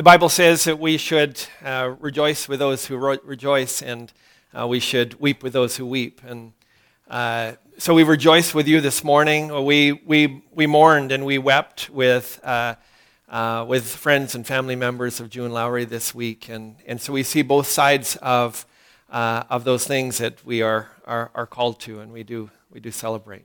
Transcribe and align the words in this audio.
The 0.00 0.04
Bible 0.04 0.30
says 0.30 0.64
that 0.64 0.78
we 0.78 0.96
should 0.96 1.38
uh, 1.62 1.94
rejoice 2.00 2.48
with 2.48 2.58
those 2.58 2.86
who 2.86 2.96
ro- 2.96 3.18
rejoice, 3.22 3.82
and 3.82 4.10
uh, 4.58 4.66
we 4.66 4.80
should 4.80 5.20
weep 5.20 5.42
with 5.42 5.52
those 5.52 5.76
who 5.76 5.84
weep. 5.84 6.22
And 6.24 6.54
uh, 7.10 7.56
so 7.76 7.92
we 7.92 8.02
rejoice 8.02 8.54
with 8.54 8.66
you 8.66 8.80
this 8.80 9.04
morning. 9.04 9.48
We, 9.62 9.92
we, 9.92 10.42
we 10.54 10.66
mourned 10.66 11.12
and 11.12 11.26
we 11.26 11.36
wept 11.36 11.90
with, 11.90 12.40
uh, 12.42 12.76
uh, 13.28 13.66
with 13.68 13.94
friends 13.94 14.34
and 14.34 14.46
family 14.46 14.74
members 14.74 15.20
of 15.20 15.28
June 15.28 15.52
Lowry 15.52 15.84
this 15.84 16.14
week. 16.14 16.48
And, 16.48 16.76
and 16.86 16.98
so 16.98 17.12
we 17.12 17.22
see 17.22 17.42
both 17.42 17.66
sides 17.66 18.16
of, 18.22 18.64
uh, 19.10 19.42
of 19.50 19.64
those 19.64 19.86
things 19.86 20.16
that 20.16 20.42
we 20.46 20.62
are, 20.62 20.88
are, 21.04 21.30
are 21.34 21.46
called 21.46 21.78
to, 21.80 22.00
and 22.00 22.10
we 22.10 22.22
do, 22.22 22.48
we 22.70 22.80
do 22.80 22.90
celebrate 22.90 23.44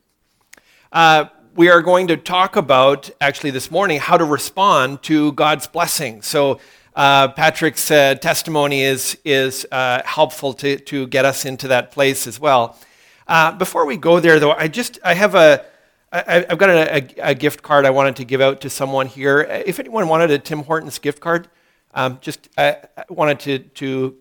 we 1.55 1.69
are 1.69 1.81
going 1.81 2.07
to 2.07 2.17
talk 2.17 2.57
about, 2.57 3.09
actually, 3.21 3.49
this 3.49 3.71
morning, 3.71 3.97
how 3.97 4.17
to 4.17 4.25
respond 4.25 5.01
to 5.03 5.31
God's 5.31 5.67
blessing. 5.67 6.21
So, 6.21 6.59
uh, 6.97 7.29
Patrick's 7.29 7.89
uh, 7.89 8.15
testimony 8.15 8.81
is, 8.81 9.17
is 9.23 9.66
uh, 9.71 10.02
helpful 10.03 10.53
to, 10.55 10.77
to 10.77 11.07
get 11.07 11.23
us 11.23 11.45
into 11.45 11.70
that 11.70 11.91
place 11.94 12.27
as 12.27 12.41
well. 12.41 12.77
Uh, 13.25 13.53
before 13.53 13.85
we 13.85 13.95
go 13.95 14.20
there, 14.20 14.38
though, 14.38 14.52
I 14.52 14.67
just 14.67 14.99
I 15.03 15.13
have 15.13 15.33
a 15.33 15.66
I, 16.11 16.45
I've 16.49 16.57
got 16.57 16.70
a, 16.70 16.97
a, 16.97 17.30
a, 17.31 17.35
gift 17.35 17.61
card 17.61 17.85
I 17.85 17.89
wanted 17.89 18.17
to 18.17 18.25
give 18.25 18.39
out 18.39 18.61
to 18.61 18.69
someone 18.69 19.08
here. 19.08 19.41
If 19.41 19.80
anyone 19.80 20.08
wanted 20.08 20.31
a 20.31 20.39
Tim 20.39 20.59
Hortons 20.59 20.99
gift 20.99 21.19
card, 21.19 21.47
um, 21.94 22.19
just 22.22 22.49
I, 22.58 22.77
I 22.97 23.05
wanted 23.09 23.39
to, 23.41 23.59
to 23.59 24.16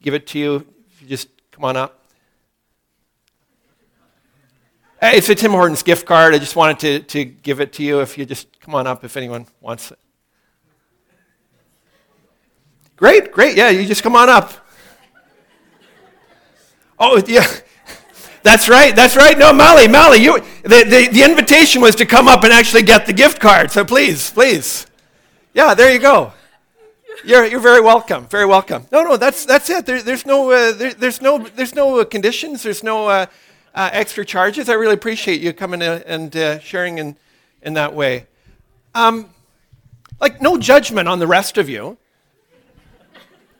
give 0.00 0.14
it 0.14 0.26
to 0.28 0.38
you. 0.38 0.66
If 0.90 1.02
you 1.02 1.08
just 1.08 1.28
come 1.50 1.64
on 1.64 1.76
up. 1.76 2.03
It's 5.12 5.28
a 5.28 5.34
Tim 5.34 5.50
Hortons 5.50 5.82
gift 5.82 6.06
card. 6.06 6.34
I 6.34 6.38
just 6.38 6.56
wanted 6.56 6.78
to, 6.78 7.00
to 7.00 7.24
give 7.26 7.60
it 7.60 7.74
to 7.74 7.82
you 7.82 8.00
if 8.00 8.16
you 8.16 8.24
just 8.24 8.58
come 8.60 8.74
on 8.74 8.86
up 8.86 9.04
if 9.04 9.18
anyone 9.18 9.46
wants 9.60 9.90
it. 9.90 9.98
Great, 12.96 13.30
great. 13.30 13.54
Yeah, 13.54 13.68
you 13.68 13.84
just 13.84 14.02
come 14.02 14.16
on 14.16 14.30
up. 14.30 14.54
Oh, 16.98 17.22
yeah. 17.26 17.46
That's 18.42 18.66
right. 18.66 18.96
That's 18.96 19.14
right. 19.14 19.38
No, 19.38 19.52
Molly, 19.52 19.88
Molly, 19.88 20.22
you, 20.22 20.40
the, 20.62 20.84
the, 20.84 21.08
the 21.12 21.22
invitation 21.22 21.82
was 21.82 21.94
to 21.96 22.06
come 22.06 22.26
up 22.26 22.42
and 22.42 22.52
actually 22.52 22.82
get 22.82 23.04
the 23.04 23.12
gift 23.12 23.40
card. 23.40 23.70
So 23.70 23.84
please, 23.84 24.30
please. 24.30 24.86
Yeah, 25.52 25.74
there 25.74 25.92
you 25.92 25.98
go. 25.98 26.32
You're, 27.26 27.44
you're 27.44 27.60
very 27.60 27.82
welcome. 27.82 28.26
Very 28.26 28.46
welcome. 28.46 28.86
No, 28.90 29.02
no, 29.02 29.18
that's, 29.18 29.44
that's 29.44 29.68
it. 29.68 29.84
There, 29.84 30.00
there's, 30.02 30.24
no, 30.24 30.50
uh, 30.50 30.72
there, 30.72 30.94
there's, 30.94 31.20
no, 31.20 31.38
there's 31.38 31.74
no 31.74 32.04
conditions. 32.06 32.62
There's 32.62 32.82
no, 32.82 33.08
uh, 33.08 33.26
uh, 33.74 33.90
extra 33.92 34.24
charges. 34.24 34.68
I 34.68 34.74
really 34.74 34.94
appreciate 34.94 35.40
you 35.40 35.52
coming 35.52 35.82
and 35.82 36.34
uh, 36.36 36.58
sharing 36.60 36.98
in, 36.98 37.16
in 37.62 37.74
that 37.74 37.94
way. 37.94 38.26
Um, 38.94 39.30
like, 40.20 40.40
no 40.40 40.56
judgment 40.56 41.08
on 41.08 41.18
the 41.18 41.26
rest 41.26 41.58
of 41.58 41.68
you. 41.68 41.98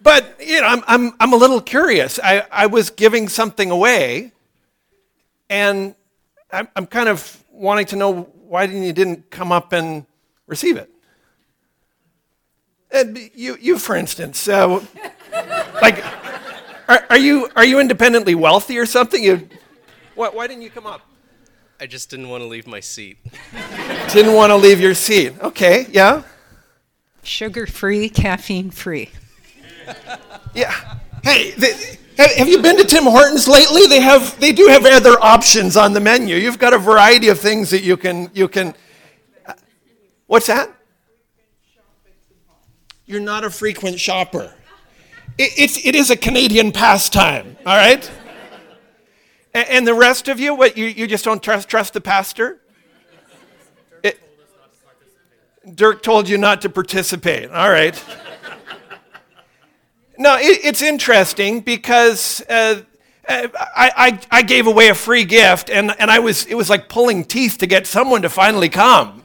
But, 0.03 0.37
you 0.39 0.61
know, 0.61 0.67
I'm, 0.67 0.85
I'm, 0.87 1.13
I'm 1.19 1.33
a 1.33 1.37
little 1.37 1.61
curious. 1.61 2.21
I, 2.23 2.47
I 2.53 2.67
was 2.67 2.91
giving 2.91 3.29
something 3.29 3.71
away, 3.71 4.33
and 5.49 5.95
I'm, 6.53 6.69
I'm 6.77 6.87
kind 6.87 7.09
of 7.09 7.43
wanting 7.51 7.87
to 7.87 7.97
know 7.97 8.23
why 8.47 8.67
didn't 8.67 8.83
you 8.83 8.93
didn't 8.93 9.31
come 9.31 9.51
up 9.51 9.73
and 9.73 10.05
receive 10.47 10.77
it? 10.77 10.91
And 12.91 13.19
you, 13.35 13.57
you, 13.61 13.79
for 13.79 13.97
instance, 13.97 14.47
uh, 14.47 14.69
like, 15.83 16.05
are, 16.87 17.05
are, 17.11 17.19
you, 17.19 17.49
are 17.57 17.65
you 17.65 17.81
independently 17.81 18.35
wealthy 18.35 18.79
or 18.79 18.87
something? 18.87 19.25
You, 19.25 19.49
why, 20.15 20.29
why 20.31 20.47
didn't 20.47 20.63
you 20.63 20.71
come 20.71 20.87
up? 20.87 21.03
I 21.81 21.87
just 21.87 22.09
didn't 22.11 22.29
want 22.29 22.43
to 22.43 22.47
leave 22.47 22.67
my 22.67 22.81
seat. 22.81 23.19
didn't 24.13 24.35
want 24.35 24.51
to 24.51 24.57
leave 24.57 24.81
your 24.81 24.95
seat. 24.95 25.35
Okay, 25.41 25.87
yeah? 25.91 26.23
Sugar 27.23 27.67
free, 27.67 28.09
caffeine 28.09 28.71
free. 28.71 29.11
yeah. 30.55 30.99
Hey, 31.23 31.53
they, 31.53 31.99
have 32.17 32.49
you 32.49 32.63
been 32.63 32.77
to 32.77 32.85
Tim 32.85 33.05
Hortons 33.05 33.49
lately? 33.49 33.87
They 33.87 34.01
have 34.01 34.39
they 34.39 34.53
do 34.53 34.69
have 34.69 34.85
other 34.87 35.17
options 35.21 35.77
on 35.77 35.93
the 35.93 36.01
menu. 36.01 36.37
You've 36.37 36.59
got 36.59 36.73
a 36.73 36.79
variety 36.79 37.29
of 37.29 37.41
things 37.41 37.71
that 37.71 37.83
you 37.83 37.97
can 37.97 38.31
you 38.35 38.47
can 38.47 38.75
uh, 39.47 39.55
What's 40.27 40.47
that? 40.47 40.71
You're 43.07 43.21
not 43.21 43.45
a 43.45 43.51
frequent 43.51 44.01
shopper. 44.01 44.55
It, 45.37 45.53
it's, 45.59 45.85
it 45.85 45.95
is 45.95 46.11
a 46.11 46.17
Canadian 46.17 46.73
pastime, 46.73 47.57
all 47.67 47.77
right? 47.77 48.11
And, 49.55 49.69
and 49.69 49.87
the 49.87 49.95
rest 49.95 50.29
of 50.29 50.41
you, 50.41 50.55
what, 50.55 50.77
you, 50.77 50.87
you 50.87 51.07
just 51.07 51.25
don't 51.25 51.43
trust, 51.43 51.69
trust 51.69 51.95
the 51.95 52.01
pastor? 52.01 52.61
It, 54.03 54.21
Dirk 55.75 56.03
told 56.03 56.29
you 56.29 56.37
not 56.37 56.61
to 56.63 56.69
participate. 56.69 57.51
All 57.51 57.71
right. 57.71 58.03
no, 60.19 60.37
it, 60.37 60.65
it's 60.65 60.83
interesting 60.83 61.61
because 61.61 62.43
uh, 62.51 62.83
uh, 63.29 63.49
I, 63.55 63.93
I, 63.97 64.21
I, 64.31 64.43
gave 64.43 64.67
away 64.67 64.89
a 64.89 64.95
free 64.95 65.25
gift, 65.25 65.71
and, 65.71 65.95
and 65.99 66.11
I 66.11 66.19
was, 66.19 66.45
it 66.47 66.57
was 66.57 66.69
like 66.69 66.91
pulling 66.91 67.25
teeth 67.25 67.57
to 67.59 67.67
get 67.67 67.87
someone 67.87 68.23
to 68.23 68.29
finally 68.29 68.69
come. 68.69 69.23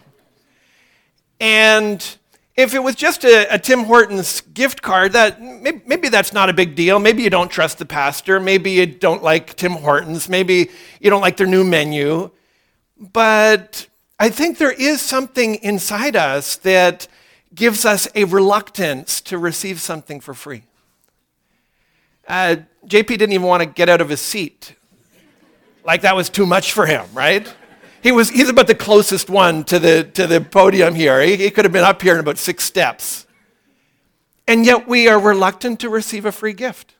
And 1.41 2.17
if 2.59 2.73
it 2.73 2.83
was 2.83 2.95
just 2.95 3.23
a, 3.23 3.53
a, 3.53 3.57
Tim 3.57 3.85
Hortons 3.85 4.41
gift 4.41 4.81
card, 4.81 5.13
that 5.13 5.41
maybe, 5.41 5.81
maybe, 5.85 6.09
that's 6.09 6.33
not 6.33 6.49
a 6.49 6.53
big 6.53 6.75
deal. 6.75 6.99
Maybe 6.99 7.23
you 7.23 7.29
don't 7.29 7.49
trust 7.49 7.77
the 7.77 7.85
pastor. 7.85 8.37
Maybe 8.37 8.71
you 8.71 8.85
don't 8.85 9.23
like 9.23 9.55
Tim 9.55 9.71
Hortons. 9.71 10.27
Maybe 10.27 10.69
you 10.99 11.09
don't 11.09 11.21
like 11.21 11.37
their 11.37 11.47
new 11.47 11.63
menu. 11.63 12.31
But 12.97 13.87
I 14.19 14.29
think 14.29 14.57
there 14.57 14.73
is 14.73 15.01
something 15.01 15.55
inside 15.55 16.17
us 16.17 16.57
that 16.57 17.07
gives 17.55 17.85
us 17.85 18.09
a 18.13 18.25
reluctance 18.25 19.21
to 19.21 19.37
receive 19.37 19.79
something 19.79 20.19
for 20.19 20.33
free. 20.33 20.63
Uh, 22.27 22.57
JP 22.85 23.07
didn't 23.07 23.31
even 23.31 23.47
want 23.47 23.63
to 23.63 23.69
get 23.69 23.87
out 23.87 24.01
of 24.01 24.09
his 24.09 24.19
seat. 24.19 24.75
Like 25.85 26.01
that 26.01 26.15
was 26.15 26.29
too 26.29 26.45
much 26.45 26.73
for 26.73 26.85
him, 26.85 27.05
right? 27.13 27.51
He 28.01 28.11
was, 28.11 28.29
he's 28.29 28.49
about 28.49 28.67
the 28.67 28.75
closest 28.75 29.29
one 29.29 29.63
to 29.65 29.79
the, 29.79 30.03
to 30.13 30.25
the 30.27 30.41
podium 30.41 30.95
here. 30.95 31.21
He, 31.21 31.35
he 31.35 31.51
could 31.51 31.65
have 31.65 31.71
been 31.71 31.83
up 31.83 32.01
here 32.01 32.13
in 32.13 32.19
about 32.19 32.37
six 32.37 32.63
steps. 32.63 33.27
And 34.47 34.65
yet 34.65 34.87
we 34.87 35.07
are 35.07 35.19
reluctant 35.19 35.79
to 35.81 35.89
receive 35.89 36.25
a 36.25 36.31
free 36.31 36.53
gift. 36.53 36.95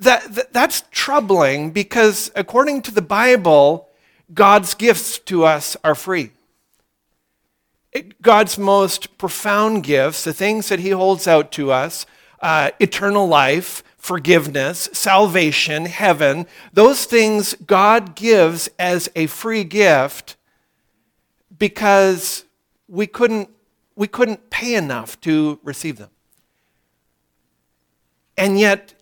That, 0.00 0.34
that, 0.34 0.52
that's 0.52 0.84
troubling 0.90 1.72
because 1.72 2.30
according 2.36 2.82
to 2.82 2.90
the 2.90 3.02
Bible, 3.02 3.88
God's 4.32 4.74
gifts 4.74 5.18
to 5.20 5.44
us 5.44 5.76
are 5.82 5.94
free. 5.94 6.32
It, 7.92 8.20
God's 8.22 8.58
most 8.58 9.18
profound 9.18 9.82
gifts, 9.82 10.24
the 10.24 10.32
things 10.32 10.68
that 10.68 10.78
He 10.80 10.90
holds 10.90 11.26
out 11.26 11.50
to 11.52 11.72
us, 11.72 12.06
uh, 12.40 12.70
eternal 12.78 13.26
life, 13.26 13.82
forgiveness, 13.98 14.88
salvation, 14.92 15.84
heaven, 15.84 16.46
those 16.72 17.04
things 17.04 17.54
God 17.66 18.14
gives 18.14 18.70
as 18.78 19.10
a 19.14 19.26
free 19.26 19.64
gift 19.64 20.36
because 21.58 22.44
we 22.86 23.06
couldn't, 23.06 23.50
we 23.96 24.06
couldn't 24.06 24.50
pay 24.50 24.74
enough 24.74 25.20
to 25.22 25.58
receive 25.62 25.98
them. 25.98 26.10
And 28.36 28.58
yet, 28.58 28.94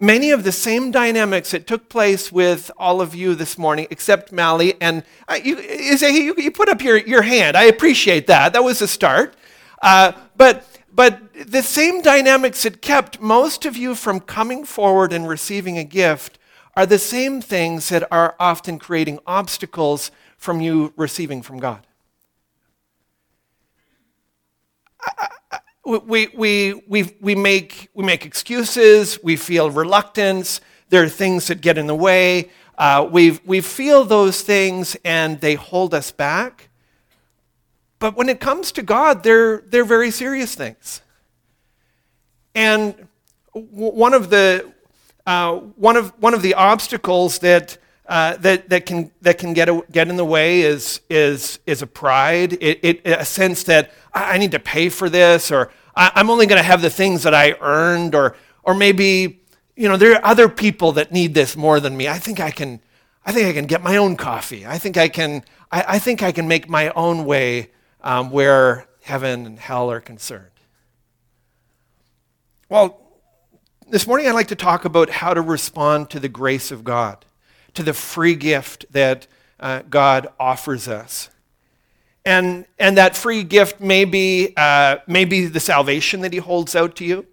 many 0.00 0.30
of 0.30 0.44
the 0.44 0.52
same 0.52 0.92
dynamics 0.92 1.50
that 1.50 1.66
took 1.66 1.88
place 1.88 2.30
with 2.30 2.70
all 2.76 3.00
of 3.00 3.14
you 3.14 3.34
this 3.34 3.58
morning, 3.58 3.88
except 3.90 4.30
Mally, 4.30 4.80
and 4.80 5.02
uh, 5.28 5.38
you, 5.42 5.58
you, 5.58 6.34
you, 6.38 6.50
put 6.52 6.68
up 6.68 6.80
your, 6.80 6.98
your 6.98 7.22
hand. 7.22 7.56
I 7.56 7.64
appreciate 7.64 8.28
that. 8.28 8.52
That 8.52 8.62
was 8.62 8.80
a 8.80 8.88
start. 8.88 9.34
Uh, 9.82 10.12
but 10.36 10.66
but 10.94 11.20
the 11.46 11.62
same 11.62 12.02
dynamics 12.02 12.62
that 12.62 12.80
kept 12.80 13.20
most 13.20 13.66
of 13.66 13.76
you 13.76 13.94
from 13.94 14.20
coming 14.20 14.64
forward 14.64 15.12
and 15.12 15.28
receiving 15.28 15.76
a 15.76 15.84
gift 15.84 16.38
are 16.76 16.86
the 16.86 16.98
same 16.98 17.40
things 17.40 17.88
that 17.88 18.06
are 18.10 18.34
often 18.38 18.78
creating 18.78 19.18
obstacles 19.26 20.10
from 20.36 20.60
you 20.60 20.92
receiving 20.96 21.42
from 21.42 21.58
God. 21.58 21.86
We, 25.86 26.28
we, 26.28 26.82
we, 26.88 27.16
we, 27.20 27.34
make, 27.34 27.88
we 27.92 28.04
make 28.04 28.24
excuses, 28.24 29.18
we 29.22 29.36
feel 29.36 29.70
reluctance, 29.70 30.60
there 30.88 31.02
are 31.02 31.08
things 31.08 31.48
that 31.48 31.60
get 31.60 31.76
in 31.76 31.86
the 31.86 31.94
way. 31.94 32.50
Uh, 32.78 33.08
we 33.10 33.38
we 33.44 33.60
feel 33.60 34.04
those 34.04 34.42
things 34.42 34.96
and 35.04 35.40
they 35.40 35.54
hold 35.54 35.94
us 35.94 36.10
back. 36.10 36.68
But 37.98 38.16
when 38.16 38.28
it 38.28 38.40
comes 38.40 38.72
to 38.72 38.82
God, 38.82 39.22
they're, 39.22 39.58
they're 39.66 39.84
very 39.84 40.10
serious 40.10 40.54
things. 40.54 41.00
And 42.54 43.08
one 43.52 44.14
of 44.14 44.30
the, 44.30 44.72
uh, 45.26 45.56
one 45.56 45.96
of, 45.96 46.10
one 46.20 46.34
of 46.34 46.42
the 46.42 46.54
obstacles 46.54 47.38
that, 47.38 47.78
uh, 48.06 48.36
that, 48.38 48.68
that 48.68 48.86
can, 48.86 49.10
that 49.22 49.38
can 49.38 49.54
get, 49.54 49.68
a, 49.68 49.82
get 49.90 50.08
in 50.08 50.16
the 50.16 50.24
way 50.24 50.60
is, 50.60 51.00
is, 51.08 51.58
is 51.66 51.82
a 51.82 51.86
pride, 51.86 52.54
it, 52.54 52.80
it, 52.82 53.00
a 53.06 53.24
sense 53.24 53.62
that 53.64 53.92
I 54.12 54.38
need 54.38 54.52
to 54.52 54.60
pay 54.60 54.88
for 54.88 55.08
this, 55.08 55.50
or 55.50 55.70
I'm 55.96 56.28
only 56.28 56.46
going 56.46 56.58
to 56.58 56.64
have 56.64 56.82
the 56.82 56.90
things 56.90 57.22
that 57.22 57.34
I 57.34 57.52
earned, 57.60 58.14
or, 58.14 58.36
or 58.64 58.74
maybe 58.74 59.40
you 59.76 59.88
know, 59.88 59.96
there 59.96 60.12
are 60.12 60.24
other 60.24 60.48
people 60.48 60.92
that 60.92 61.12
need 61.12 61.34
this 61.34 61.56
more 61.56 61.80
than 61.80 61.96
me. 61.96 62.08
I 62.08 62.18
think 62.18 62.40
I 62.40 62.50
can, 62.50 62.80
I 63.26 63.32
think 63.32 63.48
I 63.48 63.52
can 63.52 63.66
get 63.66 63.82
my 63.82 63.96
own 63.96 64.16
coffee. 64.16 64.66
I 64.66 64.78
think 64.78 64.96
I 64.96 65.08
can, 65.08 65.44
I, 65.72 65.84
I 65.88 65.98
think 65.98 66.22
I 66.22 66.32
can 66.32 66.46
make 66.46 66.68
my 66.68 66.90
own 66.90 67.24
way 67.24 67.70
um, 68.04 68.30
where 68.30 68.86
heaven 69.02 69.46
and 69.46 69.58
hell 69.58 69.90
are 69.90 70.00
concerned? 70.00 70.50
Well, 72.68 73.00
this 73.88 74.06
morning 74.06 74.28
I'd 74.28 74.32
like 74.32 74.48
to 74.48 74.56
talk 74.56 74.84
about 74.84 75.10
how 75.10 75.34
to 75.34 75.40
respond 75.40 76.10
to 76.10 76.20
the 76.20 76.28
grace 76.28 76.70
of 76.70 76.84
God, 76.84 77.24
to 77.72 77.82
the 77.82 77.94
free 77.94 78.34
gift 78.36 78.86
that 78.92 79.26
uh, 79.58 79.82
God 79.88 80.28
offers 80.38 80.86
us. 80.86 81.30
And, 82.26 82.66
and 82.78 82.96
that 82.96 83.16
free 83.16 83.42
gift 83.42 83.80
may 83.80 84.04
be, 84.04 84.52
uh, 84.56 84.98
may 85.06 85.24
be 85.24 85.46
the 85.46 85.60
salvation 85.60 86.20
that 86.20 86.32
He 86.32 86.38
holds 86.38 86.76
out 86.76 86.96
to 86.96 87.04
you. 87.04 87.26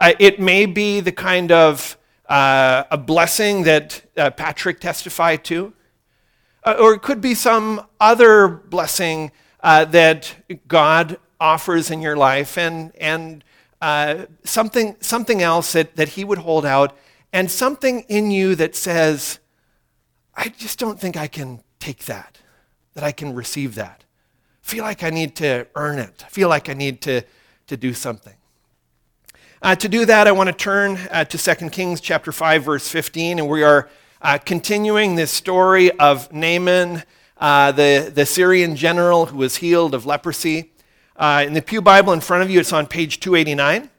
Uh, 0.00 0.12
it 0.18 0.38
may 0.38 0.66
be 0.66 1.00
the 1.00 1.12
kind 1.12 1.50
of 1.50 1.96
uh, 2.28 2.84
a 2.90 2.98
blessing 2.98 3.64
that 3.64 4.02
uh, 4.16 4.30
Patrick 4.30 4.80
testified 4.80 5.44
to. 5.44 5.72
Uh, 6.62 6.76
or 6.78 6.94
it 6.94 7.02
could 7.02 7.20
be 7.20 7.34
some 7.34 7.86
other 8.00 8.48
blessing 8.48 9.30
that 9.64 10.34
God 10.68 11.18
offers 11.40 11.90
in 11.90 12.00
your 12.00 12.16
life. 12.16 12.56
And, 12.56 12.92
and 12.96 13.42
uh, 13.80 14.26
something, 14.44 14.96
something 15.00 15.42
else 15.42 15.72
that, 15.72 15.96
that 15.96 16.08
he 16.10 16.24
would 16.24 16.38
hold 16.38 16.64
out, 16.64 16.96
and 17.32 17.50
something 17.50 18.00
in 18.08 18.30
you 18.30 18.54
that 18.54 18.76
says, 18.76 19.40
I 20.34 20.48
just 20.48 20.78
don't 20.78 20.98
think 20.98 21.16
I 21.16 21.26
can 21.26 21.60
take 21.80 22.04
that, 22.06 22.38
that 22.94 23.04
I 23.04 23.12
can 23.12 23.34
receive 23.34 23.74
that. 23.74 24.04
Feel 24.62 24.84
like 24.84 25.02
I 25.02 25.10
need 25.10 25.36
to 25.36 25.66
earn 25.74 25.98
it. 25.98 26.24
I 26.24 26.28
feel 26.30 26.48
like 26.48 26.70
I 26.70 26.74
need 26.74 27.02
to, 27.02 27.22
to 27.66 27.76
do 27.76 27.92
something. 27.92 28.34
Uh, 29.60 29.74
to 29.76 29.88
do 29.88 30.06
that, 30.06 30.26
I 30.26 30.32
want 30.32 30.48
to 30.48 30.54
turn 30.54 30.96
uh, 31.10 31.24
to 31.24 31.54
2 31.56 31.70
Kings 31.70 32.00
chapter 32.00 32.32
5, 32.32 32.64
verse 32.64 32.88
15, 32.88 33.38
and 33.38 33.48
we 33.48 33.62
are 33.62 33.90
uh, 34.22 34.38
continuing 34.38 35.14
this 35.14 35.30
story 35.30 35.90
of 35.98 36.32
Naaman, 36.32 37.02
uh, 37.38 37.72
the, 37.72 38.10
the 38.14 38.26
Syrian 38.26 38.76
general 38.76 39.26
who 39.26 39.38
was 39.38 39.56
healed 39.56 39.94
of 39.94 40.06
leprosy. 40.06 40.72
Uh, 41.16 41.44
in 41.46 41.52
the 41.54 41.62
Pew 41.62 41.80
Bible 41.80 42.12
in 42.12 42.20
front 42.20 42.42
of 42.42 42.50
you, 42.50 42.60
it's 42.60 42.72
on 42.72 42.86
page 42.86 43.20
289. 43.20 43.90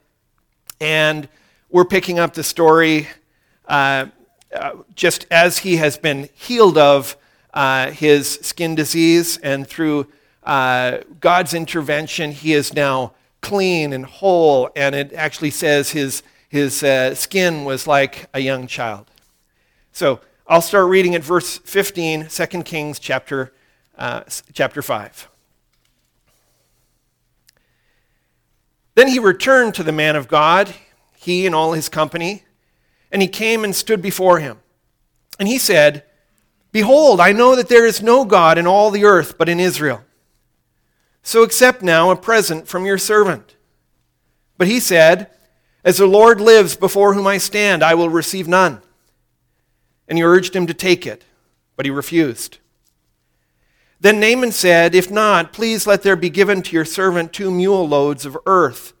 And 0.80 1.28
we're 1.70 1.84
picking 1.84 2.18
up 2.18 2.34
the 2.34 2.42
story 2.42 3.08
uh, 3.66 4.06
uh, 4.54 4.72
just 4.94 5.26
as 5.30 5.58
he 5.58 5.76
has 5.76 5.98
been 5.98 6.28
healed 6.34 6.78
of 6.78 7.16
uh, 7.52 7.90
his 7.90 8.34
skin 8.42 8.74
disease, 8.74 9.38
and 9.38 9.66
through 9.66 10.06
uh, 10.44 10.98
God's 11.20 11.54
intervention, 11.54 12.30
he 12.32 12.52
is 12.52 12.74
now 12.74 13.14
clean 13.40 13.92
and 13.92 14.04
whole. 14.04 14.70
And 14.76 14.94
it 14.94 15.12
actually 15.12 15.50
says 15.50 15.90
his, 15.90 16.22
his 16.48 16.84
skin 17.18 17.64
was 17.64 17.86
like 17.86 18.28
a 18.34 18.40
young 18.40 18.66
child. 18.66 19.10
So 19.92 20.20
I'll 20.48 20.62
start 20.62 20.88
reading 20.88 21.16
at 21.16 21.24
verse 21.24 21.58
15, 21.58 22.28
2 22.28 22.46
Kings 22.62 23.00
chapter, 23.00 23.52
uh, 23.98 24.22
chapter 24.52 24.80
5. 24.80 25.28
Then 28.94 29.08
he 29.08 29.18
returned 29.18 29.74
to 29.74 29.82
the 29.82 29.90
man 29.90 30.14
of 30.14 30.28
God, 30.28 30.72
he 31.16 31.46
and 31.46 31.54
all 31.54 31.72
his 31.72 31.88
company, 31.88 32.44
and 33.10 33.22
he 33.22 33.26
came 33.26 33.64
and 33.64 33.74
stood 33.74 34.00
before 34.00 34.38
him. 34.38 34.60
And 35.40 35.48
he 35.48 35.58
said, 35.58 36.04
Behold, 36.70 37.18
I 37.18 37.32
know 37.32 37.56
that 37.56 37.68
there 37.68 37.84
is 37.84 38.00
no 38.00 38.24
God 38.24 38.56
in 38.56 38.68
all 38.68 38.92
the 38.92 39.04
earth 39.04 39.36
but 39.36 39.48
in 39.48 39.58
Israel. 39.58 40.02
So 41.24 41.42
accept 41.42 41.82
now 41.82 42.12
a 42.12 42.16
present 42.16 42.68
from 42.68 42.86
your 42.86 42.98
servant. 42.98 43.56
But 44.58 44.68
he 44.68 44.78
said, 44.78 45.28
As 45.82 45.96
the 45.96 46.06
Lord 46.06 46.40
lives 46.40 46.76
before 46.76 47.14
whom 47.14 47.26
I 47.26 47.38
stand, 47.38 47.82
I 47.82 47.94
will 47.94 48.10
receive 48.10 48.46
none. 48.46 48.80
And 50.08 50.18
he 50.18 50.24
urged 50.24 50.54
him 50.54 50.66
to 50.66 50.74
take 50.74 51.06
it, 51.06 51.24
but 51.76 51.86
he 51.86 51.90
refused. 51.90 52.58
Then 54.00 54.20
Naaman 54.20 54.52
said, 54.52 54.94
If 54.94 55.10
not, 55.10 55.52
please 55.52 55.86
let 55.86 56.02
there 56.02 56.16
be 56.16 56.30
given 56.30 56.62
to 56.62 56.72
your 56.72 56.84
servant 56.84 57.32
two 57.32 57.50
mule 57.50 57.88
loads 57.88 58.26
of 58.26 58.36
earth. 58.46 58.92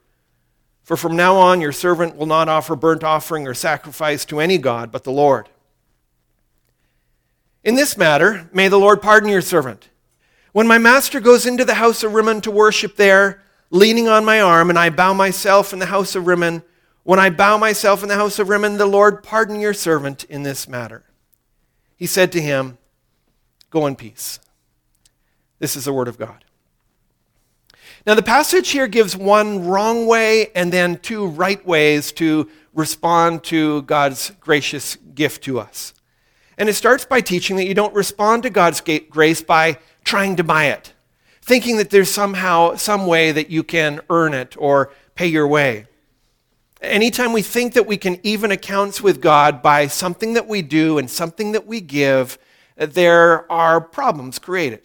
For 0.82 0.96
from 0.96 1.16
now 1.16 1.36
on 1.36 1.60
your 1.60 1.72
servant 1.72 2.16
will 2.16 2.26
not 2.26 2.48
offer 2.48 2.76
burnt 2.76 3.04
offering 3.04 3.46
or 3.46 3.54
sacrifice 3.54 4.24
to 4.26 4.40
any 4.40 4.56
God 4.56 4.92
but 4.92 5.04
the 5.04 5.12
Lord. 5.12 5.48
In 7.64 7.74
this 7.74 7.96
matter, 7.96 8.48
may 8.52 8.68
the 8.68 8.78
Lord 8.78 9.02
pardon 9.02 9.28
your 9.28 9.42
servant. 9.42 9.88
When 10.52 10.68
my 10.68 10.78
master 10.78 11.20
goes 11.20 11.44
into 11.44 11.64
the 11.64 11.74
house 11.74 12.04
of 12.04 12.14
Rimmon 12.14 12.40
to 12.42 12.50
worship 12.50 12.94
there, 12.96 13.42
leaning 13.70 14.08
on 14.08 14.24
my 14.24 14.40
arm, 14.40 14.70
and 14.70 14.78
I 14.78 14.90
bow 14.90 15.12
myself 15.12 15.72
in 15.72 15.80
the 15.80 15.86
house 15.86 16.14
of 16.14 16.28
Rimmon, 16.28 16.62
when 17.06 17.20
I 17.20 17.30
bow 17.30 17.56
myself 17.56 18.02
in 18.02 18.08
the 18.08 18.16
house 18.16 18.40
of 18.40 18.48
Rimmon, 18.48 18.78
the 18.78 18.84
Lord 18.84 19.22
pardon 19.22 19.60
your 19.60 19.74
servant 19.74 20.24
in 20.24 20.42
this 20.42 20.66
matter. 20.66 21.04
He 21.94 22.04
said 22.04 22.32
to 22.32 22.40
him, 22.40 22.78
Go 23.70 23.86
in 23.86 23.94
peace. 23.94 24.40
This 25.60 25.76
is 25.76 25.84
the 25.84 25.92
Word 25.92 26.08
of 26.08 26.18
God. 26.18 26.44
Now, 28.08 28.16
the 28.16 28.24
passage 28.24 28.70
here 28.70 28.88
gives 28.88 29.16
one 29.16 29.68
wrong 29.68 30.08
way 30.08 30.50
and 30.56 30.72
then 30.72 30.98
two 30.98 31.28
right 31.28 31.64
ways 31.64 32.10
to 32.14 32.50
respond 32.74 33.44
to 33.44 33.82
God's 33.82 34.32
gracious 34.40 34.96
gift 35.14 35.44
to 35.44 35.60
us. 35.60 35.94
And 36.58 36.68
it 36.68 36.74
starts 36.74 37.04
by 37.04 37.20
teaching 37.20 37.54
that 37.54 37.68
you 37.68 37.74
don't 37.74 37.94
respond 37.94 38.42
to 38.42 38.50
God's 38.50 38.82
grace 39.10 39.42
by 39.42 39.78
trying 40.02 40.34
to 40.36 40.44
buy 40.44 40.64
it, 40.66 40.92
thinking 41.40 41.76
that 41.76 41.90
there's 41.90 42.10
somehow 42.10 42.74
some 42.74 43.06
way 43.06 43.30
that 43.30 43.48
you 43.48 43.62
can 43.62 44.00
earn 44.10 44.34
it 44.34 44.56
or 44.58 44.90
pay 45.14 45.28
your 45.28 45.46
way. 45.46 45.86
Anytime 46.86 47.32
we 47.32 47.42
think 47.42 47.74
that 47.74 47.86
we 47.86 47.96
can 47.96 48.20
even 48.22 48.52
accounts 48.52 49.02
with 49.02 49.20
God 49.20 49.60
by 49.60 49.88
something 49.88 50.34
that 50.34 50.46
we 50.46 50.62
do 50.62 50.98
and 50.98 51.10
something 51.10 51.52
that 51.52 51.66
we 51.66 51.80
give, 51.80 52.38
there 52.76 53.50
are 53.50 53.80
problems 53.80 54.38
created. 54.38 54.82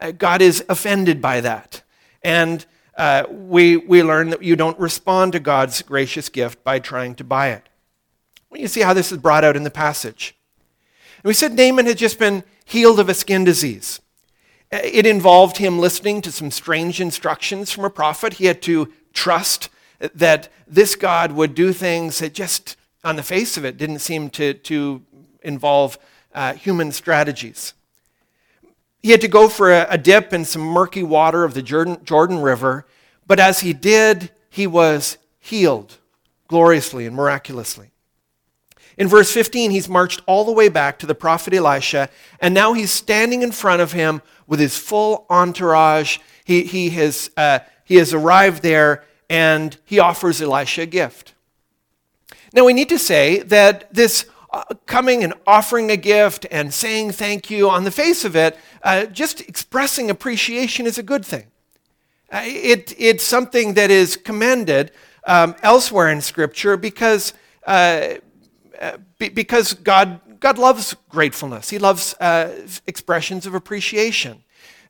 Uh, 0.00 0.12
God 0.12 0.42
is 0.42 0.64
offended 0.68 1.20
by 1.20 1.40
that. 1.40 1.82
And 2.22 2.64
uh, 2.96 3.24
we, 3.28 3.76
we 3.76 4.02
learn 4.02 4.30
that 4.30 4.42
you 4.42 4.54
don't 4.54 4.78
respond 4.78 5.32
to 5.32 5.40
God's 5.40 5.82
gracious 5.82 6.28
gift 6.28 6.62
by 6.62 6.78
trying 6.78 7.16
to 7.16 7.24
buy 7.24 7.48
it. 7.48 7.68
Well, 8.48 8.60
you 8.60 8.68
see 8.68 8.82
how 8.82 8.94
this 8.94 9.10
is 9.10 9.18
brought 9.18 9.44
out 9.44 9.56
in 9.56 9.64
the 9.64 9.70
passage. 9.70 10.36
And 11.16 11.24
we 11.24 11.34
said 11.34 11.54
Naaman 11.54 11.86
had 11.86 11.98
just 11.98 12.18
been 12.18 12.44
healed 12.64 13.00
of 13.00 13.08
a 13.08 13.14
skin 13.14 13.42
disease. 13.42 14.00
Uh, 14.72 14.78
it 14.84 15.04
involved 15.04 15.56
him 15.56 15.80
listening 15.80 16.22
to 16.22 16.30
some 16.30 16.52
strange 16.52 17.00
instructions 17.00 17.72
from 17.72 17.84
a 17.84 17.90
prophet. 17.90 18.34
He 18.34 18.46
had 18.46 18.62
to 18.62 18.92
trust 19.12 19.68
that 20.14 20.48
this 20.66 20.94
God 20.94 21.32
would 21.32 21.54
do 21.54 21.72
things 21.72 22.18
that 22.18 22.34
just, 22.34 22.76
on 23.04 23.16
the 23.16 23.22
face 23.22 23.56
of 23.56 23.64
it, 23.64 23.76
didn't 23.76 23.98
seem 24.00 24.30
to, 24.30 24.54
to 24.54 25.02
involve 25.42 25.98
uh, 26.34 26.54
human 26.54 26.92
strategies. 26.92 27.74
He 29.02 29.10
had 29.10 29.20
to 29.22 29.28
go 29.28 29.48
for 29.48 29.72
a, 29.72 29.86
a 29.90 29.98
dip 29.98 30.32
in 30.32 30.44
some 30.44 30.62
murky 30.62 31.02
water 31.02 31.44
of 31.44 31.54
the 31.54 31.62
Jordan, 31.62 31.98
Jordan 32.04 32.40
River, 32.40 32.86
but 33.26 33.40
as 33.40 33.60
he 33.60 33.72
did, 33.72 34.30
he 34.48 34.66
was 34.66 35.18
healed 35.38 35.98
gloriously 36.48 37.06
and 37.06 37.14
miraculously. 37.14 37.90
In 38.98 39.08
verse 39.08 39.32
15, 39.32 39.70
he's 39.70 39.88
marched 39.88 40.20
all 40.26 40.44
the 40.44 40.52
way 40.52 40.68
back 40.68 40.98
to 40.98 41.06
the 41.06 41.14
prophet 41.14 41.54
Elisha, 41.54 42.10
and 42.40 42.52
now 42.52 42.72
he's 42.74 42.90
standing 42.90 43.42
in 43.42 43.52
front 43.52 43.80
of 43.80 43.92
him 43.92 44.20
with 44.46 44.60
his 44.60 44.76
full 44.76 45.26
entourage. 45.30 46.18
He, 46.44 46.64
he, 46.64 46.90
has, 46.90 47.30
uh, 47.36 47.60
he 47.84 47.96
has 47.96 48.12
arrived 48.12 48.62
there, 48.62 49.04
and 49.30 49.76
he 49.84 50.00
offers 50.00 50.42
Elisha 50.42 50.82
a 50.82 50.86
gift. 50.86 51.34
Now, 52.52 52.64
we 52.64 52.72
need 52.72 52.88
to 52.88 52.98
say 52.98 53.38
that 53.44 53.94
this 53.94 54.26
uh, 54.52 54.64
coming 54.86 55.22
and 55.22 55.32
offering 55.46 55.88
a 55.92 55.96
gift 55.96 56.44
and 56.50 56.74
saying 56.74 57.12
thank 57.12 57.48
you, 57.48 57.70
on 57.70 57.84
the 57.84 57.92
face 57.92 58.24
of 58.24 58.34
it, 58.34 58.58
uh, 58.82 59.06
just 59.06 59.40
expressing 59.42 60.10
appreciation 60.10 60.84
is 60.84 60.98
a 60.98 61.02
good 61.04 61.24
thing. 61.24 61.46
Uh, 62.32 62.42
it, 62.44 62.92
it's 62.98 63.22
something 63.22 63.74
that 63.74 63.90
is 63.90 64.16
commended 64.16 64.90
um, 65.24 65.54
elsewhere 65.62 66.08
in 66.08 66.20
Scripture 66.20 66.76
because, 66.76 67.32
uh, 67.68 68.14
uh, 68.80 68.96
because 69.18 69.74
God, 69.74 70.20
God 70.40 70.58
loves 70.58 70.96
gratefulness, 71.08 71.70
He 71.70 71.78
loves 71.78 72.16
expressions 72.88 73.46
of 73.46 73.54
appreciation. 73.54 74.42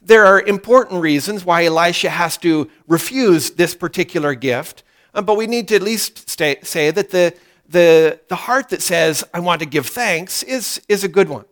There 0.03 0.25
are 0.25 0.41
important 0.41 1.03
reasons 1.03 1.45
why 1.45 1.65
Elisha 1.65 2.11
has 2.11 2.37
to 2.39 2.71
refuse 2.87 3.51
this 3.51 3.75
particular 3.75 4.35
gift, 4.35 4.83
um, 5.15 5.25
but 5.25 5.37
we 5.37 5.47
need 5.47 5.69
to 5.69 5.77
at 5.77 5.83
least 5.83 6.29
stay, 6.29 6.57
say 6.63 6.91
that 6.91 7.11
the 7.11 7.35
the, 7.71 8.19
the 8.29 8.37
heart 8.37 8.69
that 8.71 8.83
says, 8.83 9.25
I 9.33 9.41
want 9.41 9.61
to 9.61 9.67
give 9.67 9.87
thanks, 9.87 10.43
is, 10.43 10.81
is 10.89 11.05
a 11.05 11.09
good 11.09 11.29
one. 11.29 11.45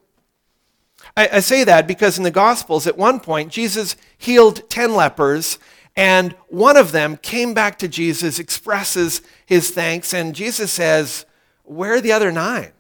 I, 1.17 1.28
I 1.35 1.40
say 1.40 1.64
that 1.64 1.87
because 1.87 2.19
in 2.19 2.25
the 2.25 2.31
Gospels, 2.31 2.87
at 2.87 2.99
one 2.99 3.21
point, 3.21 3.52
Jesus 3.52 3.97
healed 4.19 4.69
10 4.69 4.95
lepers, 4.95 5.59
and 5.97 6.33
one 6.49 6.76
of 6.76 6.90
them 6.90 7.17
came 7.19 7.55
back 7.55 7.78
to 7.78 7.88
Jesus, 7.88 8.40
expresses 8.40 9.23
his 9.47 9.71
thanks, 9.71 10.12
and 10.12 10.35
Jesus 10.35 10.73
says, 10.73 11.25
Where 11.62 11.95
are 11.95 12.00
the 12.00 12.12
other 12.12 12.33
nine? 12.33 12.73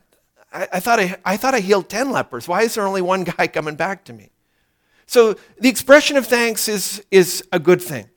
I, 0.52 0.68
I, 0.74 0.80
thought 0.80 0.98
I, 0.98 1.16
I 1.24 1.36
thought 1.36 1.54
I 1.54 1.60
healed 1.60 1.88
10 1.88 2.10
lepers. 2.10 2.48
Why 2.48 2.62
is 2.62 2.74
there 2.74 2.86
only 2.86 3.02
one 3.02 3.22
guy 3.24 3.46
coming 3.46 3.76
back 3.76 4.04
to 4.06 4.12
me? 4.12 4.30
So 5.08 5.36
the 5.58 5.70
expression 5.70 6.18
of 6.18 6.26
thanks 6.26 6.68
is, 6.68 7.02
is 7.10 7.42
a 7.50 7.58
good 7.58 7.80
thing. 7.80 8.10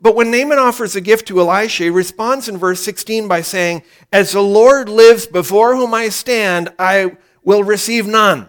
But 0.00 0.14
when 0.14 0.30
Naaman 0.30 0.58
offers 0.58 0.94
a 0.94 1.00
gift 1.00 1.26
to 1.26 1.40
Elisha, 1.40 1.84
he 1.84 1.90
responds 1.90 2.48
in 2.48 2.56
verse 2.56 2.80
16 2.82 3.26
by 3.26 3.42
saying, 3.42 3.82
As 4.12 4.30
the 4.30 4.40
Lord 4.40 4.88
lives 4.88 5.26
before 5.26 5.74
whom 5.74 5.92
I 5.92 6.08
stand, 6.08 6.72
I 6.78 7.16
will 7.42 7.64
receive 7.64 8.06
none. 8.06 8.46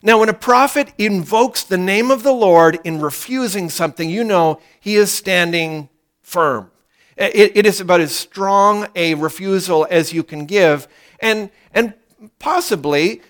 Now, 0.00 0.20
when 0.20 0.28
a 0.28 0.34
prophet 0.34 0.92
invokes 0.96 1.64
the 1.64 1.76
name 1.76 2.12
of 2.12 2.22
the 2.22 2.32
Lord 2.32 2.78
in 2.84 3.00
refusing 3.00 3.68
something, 3.68 4.08
you 4.08 4.22
know 4.22 4.60
he 4.78 4.94
is 4.94 5.12
standing 5.12 5.88
firm. 6.22 6.70
It, 7.16 7.56
it 7.56 7.66
is 7.66 7.80
about 7.80 8.00
as 8.00 8.14
strong 8.14 8.86
a 8.94 9.14
refusal 9.14 9.88
as 9.90 10.12
you 10.12 10.22
can 10.22 10.46
give. 10.46 10.86
And, 11.18 11.50
and 11.74 11.94
possibly, 12.38 13.22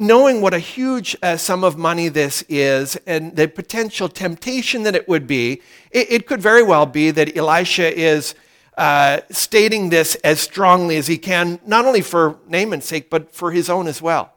knowing 0.00 0.40
what 0.40 0.54
a 0.54 0.58
huge 0.58 1.14
uh, 1.22 1.36
sum 1.36 1.62
of 1.62 1.76
money 1.76 2.08
this 2.08 2.42
is 2.48 2.96
and 3.06 3.36
the 3.36 3.46
potential 3.46 4.08
temptation 4.08 4.82
that 4.82 4.96
it 4.96 5.06
would 5.06 5.26
be, 5.26 5.60
it, 5.90 6.10
it 6.10 6.26
could 6.26 6.40
very 6.40 6.62
well 6.62 6.86
be 6.86 7.10
that 7.10 7.36
Elisha 7.36 7.96
is 7.96 8.34
uh, 8.78 9.20
stating 9.30 9.90
this 9.90 10.14
as 10.16 10.40
strongly 10.40 10.96
as 10.96 11.06
he 11.06 11.18
can, 11.18 11.60
not 11.66 11.84
only 11.84 12.00
for 12.00 12.38
Naaman's 12.48 12.86
sake, 12.86 13.10
but 13.10 13.30
for 13.34 13.52
his 13.52 13.68
own 13.68 13.86
as 13.86 14.00
well. 14.00 14.32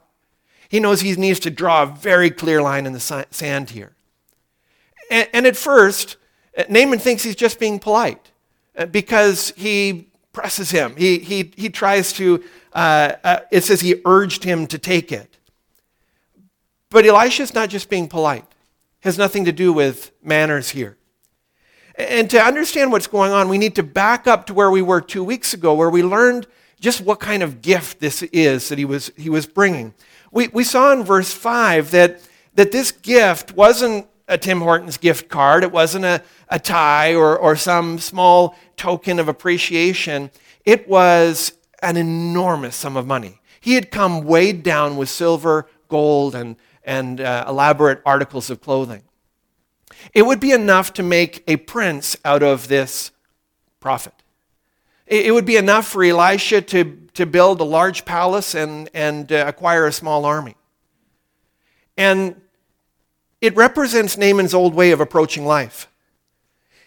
He 0.68 0.80
knows 0.80 1.00
he 1.00 1.16
needs 1.16 1.40
to 1.40 1.50
draw 1.50 1.84
a 1.84 1.86
very 1.86 2.30
clear 2.30 2.60
line 2.60 2.84
in 2.84 2.92
the 2.92 3.26
sand 3.30 3.70
here. 3.70 3.92
And, 5.10 5.28
and 5.32 5.46
at 5.46 5.56
first, 5.56 6.18
uh, 6.58 6.64
Naaman 6.68 6.98
thinks 6.98 7.22
he's 7.22 7.36
just 7.36 7.58
being 7.58 7.78
polite 7.78 8.32
uh, 8.76 8.84
because 8.84 9.54
he 9.56 10.08
presses 10.34 10.70
him. 10.70 10.94
He, 10.96 11.20
he, 11.20 11.52
he 11.56 11.70
tries 11.70 12.12
to, 12.14 12.44
uh, 12.74 13.12
uh, 13.24 13.40
it 13.50 13.64
says 13.64 13.80
he 13.80 14.02
urged 14.04 14.44
him 14.44 14.66
to 14.66 14.78
take 14.78 15.10
it. 15.10 15.33
But 16.94 17.04
Elisha's 17.04 17.54
not 17.54 17.70
just 17.70 17.90
being 17.90 18.06
polite, 18.06 18.44
it 18.44 18.46
has 19.00 19.18
nothing 19.18 19.46
to 19.46 19.52
do 19.52 19.72
with 19.72 20.12
manners 20.22 20.70
here. 20.70 20.96
And 21.96 22.30
to 22.30 22.40
understand 22.40 22.92
what's 22.92 23.08
going 23.08 23.32
on, 23.32 23.48
we 23.48 23.58
need 23.58 23.74
to 23.74 23.82
back 23.82 24.28
up 24.28 24.46
to 24.46 24.54
where 24.54 24.70
we 24.70 24.80
were 24.80 25.00
two 25.00 25.24
weeks 25.24 25.52
ago, 25.52 25.74
where 25.74 25.90
we 25.90 26.04
learned 26.04 26.46
just 26.78 27.00
what 27.00 27.18
kind 27.18 27.42
of 27.42 27.62
gift 27.62 27.98
this 27.98 28.22
is 28.22 28.68
that 28.68 28.78
he 28.78 28.84
was, 28.84 29.10
he 29.16 29.28
was 29.28 29.44
bringing. 29.44 29.92
We, 30.30 30.46
we 30.46 30.62
saw 30.62 30.92
in 30.92 31.02
verse 31.02 31.32
5 31.32 31.90
that, 31.90 32.20
that 32.54 32.70
this 32.70 32.92
gift 32.92 33.56
wasn't 33.56 34.06
a 34.28 34.38
Tim 34.38 34.60
Hortons 34.60 34.96
gift 34.96 35.28
card, 35.28 35.64
it 35.64 35.72
wasn't 35.72 36.04
a, 36.04 36.22
a 36.48 36.60
tie 36.60 37.16
or, 37.16 37.36
or 37.36 37.56
some 37.56 37.98
small 37.98 38.54
token 38.76 39.18
of 39.18 39.26
appreciation. 39.26 40.30
It 40.64 40.88
was 40.88 41.54
an 41.82 41.96
enormous 41.96 42.76
sum 42.76 42.96
of 42.96 43.04
money. 43.04 43.40
He 43.60 43.74
had 43.74 43.90
come 43.90 44.22
weighed 44.22 44.62
down 44.62 44.96
with 44.96 45.08
silver, 45.08 45.66
gold, 45.88 46.36
and, 46.36 46.54
and 46.84 47.20
uh, 47.20 47.44
elaborate 47.48 48.00
articles 48.04 48.50
of 48.50 48.60
clothing. 48.60 49.02
It 50.12 50.22
would 50.22 50.40
be 50.40 50.52
enough 50.52 50.92
to 50.94 51.02
make 51.02 51.42
a 51.46 51.56
prince 51.56 52.16
out 52.24 52.42
of 52.42 52.68
this 52.68 53.10
prophet. 53.80 54.14
It, 55.06 55.32
would 55.34 55.44
be 55.44 55.56
enough 55.56 55.86
for 55.86 56.02
Elisha 56.02 56.62
to, 56.62 57.08
to 57.12 57.26
build 57.26 57.60
a 57.60 57.64
large 57.64 58.06
palace 58.06 58.54
and, 58.54 58.88
and 58.94 59.30
uh, 59.30 59.44
acquire 59.46 59.86
a 59.86 59.92
small 59.92 60.24
army. 60.24 60.56
And 61.96 62.40
it 63.40 63.54
represents 63.54 64.16
Naaman's 64.16 64.54
old 64.54 64.74
way 64.74 64.90
of 64.92 65.00
approaching 65.00 65.44
life. 65.44 65.88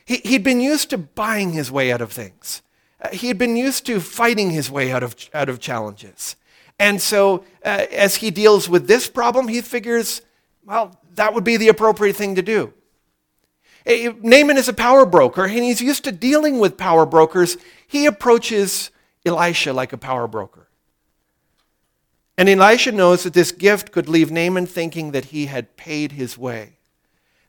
He, 0.03 0.17
he'd 0.17 0.43
been 0.43 0.59
used 0.59 0.89
to 0.89 0.97
buying 0.97 1.51
his 1.51 1.71
way 1.71 1.91
out 1.91 2.01
of 2.01 2.11
things. 2.11 2.63
Uh, 2.99 3.09
he 3.09 3.27
had 3.27 3.37
been 3.37 3.55
used 3.55 3.85
to 3.85 3.99
fighting 3.99 4.49
his 4.49 4.71
way 4.71 4.91
out 4.91 5.03
of, 5.03 5.15
out 5.35 5.49
of 5.49 5.59
challenges. 5.59 6.35
And 6.79 7.01
so, 7.01 7.43
uh, 7.65 7.85
as 7.91 8.15
he 8.15 8.29
deals 8.29 8.69
with 8.69 8.87
this 8.87 9.07
problem, 9.07 9.47
he 9.47 9.61
figures, 9.61 10.21
well, 10.65 10.99
that 11.15 11.33
would 11.33 11.43
be 11.43 11.57
the 11.57 11.69
appropriate 11.69 12.15
thing 12.15 12.35
to 12.35 12.41
do. 12.41 12.73
Naaman 13.87 14.57
is 14.57 14.67
a 14.67 14.73
power 14.73 15.05
broker, 15.05 15.45
and 15.45 15.63
he's 15.63 15.81
used 15.81 16.03
to 16.03 16.11
dealing 16.11 16.59
with 16.59 16.77
power 16.77 17.05
brokers. 17.05 17.57
He 17.87 18.05
approaches 18.05 18.91
Elisha 19.25 19.73
like 19.73 19.93
a 19.93 19.97
power 19.97 20.27
broker. 20.27 20.67
And 22.37 22.49
Elisha 22.49 22.91
knows 22.91 23.23
that 23.23 23.33
this 23.33 23.51
gift 23.51 23.91
could 23.91 24.07
leave 24.07 24.29
Naaman 24.29 24.67
thinking 24.67 25.11
that 25.11 25.25
he 25.25 25.47
had 25.47 25.75
paid 25.77 26.11
his 26.11 26.37
way, 26.37 26.77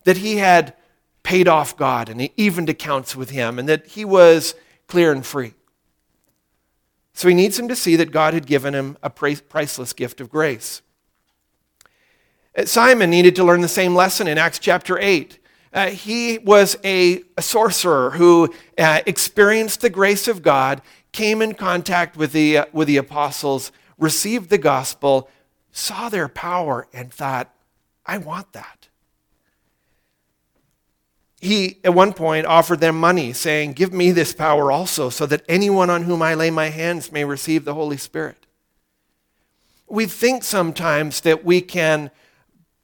that 0.04 0.18
he 0.18 0.36
had 0.36 0.74
paid 1.22 1.46
off 1.46 1.76
God 1.76 2.08
and 2.08 2.20
he 2.20 2.32
evened 2.36 2.70
accounts 2.70 3.14
with 3.14 3.30
him, 3.30 3.58
and 3.58 3.68
that 3.68 3.88
he 3.88 4.04
was 4.04 4.54
clear 4.86 5.12
and 5.12 5.26
free. 5.26 5.52
So 7.18 7.26
he 7.26 7.34
needs 7.34 7.58
him 7.58 7.66
to 7.66 7.74
see 7.74 7.96
that 7.96 8.12
God 8.12 8.32
had 8.32 8.46
given 8.46 8.76
him 8.76 8.96
a 9.02 9.10
priceless 9.10 9.92
gift 9.92 10.20
of 10.20 10.30
grace. 10.30 10.82
Uh, 12.56 12.64
Simon 12.64 13.10
needed 13.10 13.34
to 13.34 13.42
learn 13.42 13.60
the 13.60 13.66
same 13.66 13.96
lesson 13.96 14.28
in 14.28 14.38
Acts 14.38 14.60
chapter 14.60 14.96
8. 14.96 15.36
Uh, 15.72 15.86
he 15.88 16.38
was 16.38 16.76
a, 16.84 17.24
a 17.36 17.42
sorcerer 17.42 18.10
who 18.10 18.54
uh, 18.78 19.00
experienced 19.04 19.80
the 19.80 19.90
grace 19.90 20.28
of 20.28 20.42
God, 20.42 20.80
came 21.10 21.42
in 21.42 21.54
contact 21.54 22.16
with 22.16 22.30
the, 22.30 22.58
uh, 22.58 22.66
with 22.72 22.86
the 22.86 22.98
apostles, 22.98 23.72
received 23.98 24.48
the 24.48 24.56
gospel, 24.56 25.28
saw 25.72 26.08
their 26.08 26.28
power, 26.28 26.86
and 26.92 27.12
thought, 27.12 27.52
I 28.06 28.18
want 28.18 28.52
that 28.52 28.77
he, 31.40 31.78
at 31.84 31.94
one 31.94 32.12
point, 32.12 32.46
offered 32.46 32.80
them 32.80 32.98
money, 32.98 33.32
saying, 33.32 33.74
Give 33.74 33.92
me 33.92 34.10
this 34.10 34.32
power 34.32 34.72
also, 34.72 35.08
so 35.08 35.24
that 35.26 35.44
anyone 35.48 35.88
on 35.88 36.02
whom 36.02 36.20
I 36.20 36.34
lay 36.34 36.50
my 36.50 36.68
hands 36.68 37.12
may 37.12 37.24
receive 37.24 37.64
the 37.64 37.74
Holy 37.74 37.96
Spirit. 37.96 38.46
We 39.86 40.06
think 40.06 40.42
sometimes 40.42 41.20
that 41.22 41.44
we 41.44 41.60
can 41.60 42.10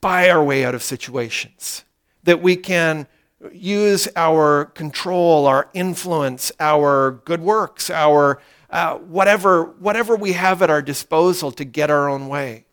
buy 0.00 0.30
our 0.30 0.42
way 0.42 0.64
out 0.64 0.74
of 0.74 0.82
situations, 0.82 1.84
that 2.22 2.40
we 2.40 2.56
can 2.56 3.08
use 3.52 4.08
our 4.16 4.66
control, 4.66 5.46
our 5.46 5.68
influence, 5.74 6.52
our 6.60 7.22
good 7.24 7.40
works, 7.40 7.90
our 7.90 8.40
uh, 8.70 8.96
whatever, 8.96 9.64
whatever 9.64 10.16
we 10.16 10.32
have 10.32 10.62
at 10.62 10.70
our 10.70 10.82
disposal 10.82 11.52
to 11.52 11.64
get 11.64 11.90
our 11.90 12.08
own 12.08 12.28
way. 12.28 12.64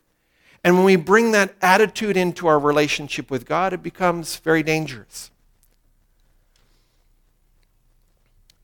And 0.64 0.76
when 0.76 0.84
we 0.84 0.96
bring 0.96 1.32
that 1.32 1.54
attitude 1.60 2.16
into 2.16 2.46
our 2.46 2.58
relationship 2.58 3.30
with 3.30 3.46
God, 3.46 3.72
it 3.72 3.82
becomes 3.82 4.36
very 4.36 4.62
dangerous. 4.62 5.31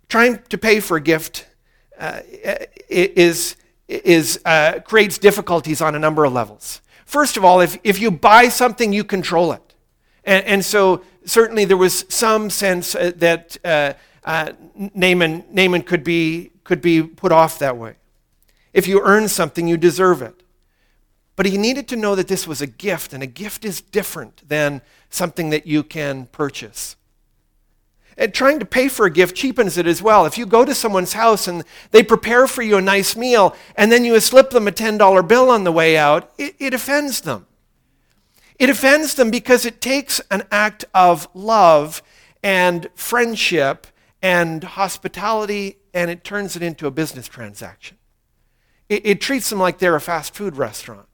Trying 0.09 0.43
to 0.49 0.59
pay 0.59 0.81
for 0.81 0.97
a 0.97 1.01
gift 1.01 1.47
uh, 1.99 2.21
is, 2.89 3.57
is, 3.89 4.41
uh, 4.45 4.81
creates 4.85 5.19
difficulties 5.19 5.81
on 5.81 5.95
a 5.95 5.99
number 5.99 6.25
of 6.25 6.33
levels. 6.33 6.81
First 7.05 7.37
of 7.37 7.45
all, 7.45 7.61
if, 7.61 7.79
if 7.85 8.01
you 8.01 8.11
buy 8.11 8.49
something, 8.49 8.93
you 8.93 9.05
control 9.05 9.53
it. 9.53 9.75
And, 10.25 10.45
and 10.47 10.65
so 10.65 11.03
certainly 11.25 11.65
there 11.65 11.77
was 11.77 12.05
some 12.09 12.51
sense 12.51 12.95
uh, 12.95 13.13
that 13.17 13.57
uh, 13.65 13.95
uh, 14.25 14.53
Naaman, 14.95 15.45
Naaman 15.51 15.83
could, 15.83 16.05
be, 16.05 16.53
could 16.65 16.81
be 16.81 17.03
put 17.03 17.33
off 17.33 17.59
that 17.59 17.77
way. 17.77 17.97
If 18.73 18.87
you 18.87 19.01
earn 19.03 19.29
something, 19.29 19.67
you 19.67 19.77
deserve 19.77 20.23
it. 20.23 20.43
But 21.35 21.47
he 21.47 21.57
needed 21.57 21.89
to 21.89 21.97
know 21.97 22.15
that 22.15 22.29
this 22.29 22.47
was 22.47 22.61
a 22.61 22.67
gift, 22.67 23.13
and 23.13 23.23
a 23.23 23.27
gift 23.27 23.65
is 23.65 23.81
different 23.81 24.47
than 24.49 24.83
something 25.09 25.51
that 25.51 25.67
you 25.67 25.83
can 25.83 26.27
purchase. 26.27 26.97
And 28.19 28.35
trying 28.35 28.59
to 28.59 28.67
pay 28.67 28.89
for 28.89 29.07
a 29.07 29.11
gift 29.11 29.37
cheapens 29.37 29.79
it 29.79 29.87
as 29.87 30.03
well. 30.03 30.27
If 30.27 30.37
you 30.37 30.45
go 30.45 30.65
to 30.65 30.75
someone's 30.75 31.13
house 31.13 31.47
and 31.47 31.63
they 31.93 32.03
prepare 32.03 32.49
for 32.49 32.63
you 32.63 32.77
a 32.77 32.83
nice 32.83 33.17
meal 33.17 33.55
and 33.77 33.93
then 33.93 34.05
you 34.05 34.19
slip 34.19 34.51
them 34.51 34.67
a 34.67 34.73
$10 34.73 35.29
bill 35.29 35.51
on 35.51 35.63
the 35.63 35.71
way 35.71 35.97
out, 35.97 36.33
it, 36.37 36.57
it 36.59 36.75
offends 36.75 37.21
them. 37.21 37.47
It 38.59 38.69
offends 38.69 39.15
them 39.15 39.31
because 39.31 39.65
it 39.65 39.81
takes 39.81 40.21
an 40.33 40.43
act 40.51 40.85
of 40.93 41.29
love 41.33 42.03
and 42.43 42.89
friendship 42.97 43.87
and 44.21 44.65
hospitality 44.65 45.77
and 45.95 46.11
it 46.11 46.25
turns 46.25 46.57
it 46.57 46.63
into 46.63 46.87
a 46.87 46.91
business 46.91 47.29
transaction. 47.29 47.97
It, 48.89 49.07
it, 49.07 49.21
treats 49.21 49.51
them 49.51 49.59
like 49.59 49.79
they're 49.79 49.95
a 49.95 50.01
fast 50.01 50.35
food 50.35 50.57
restaurant. 50.57 51.07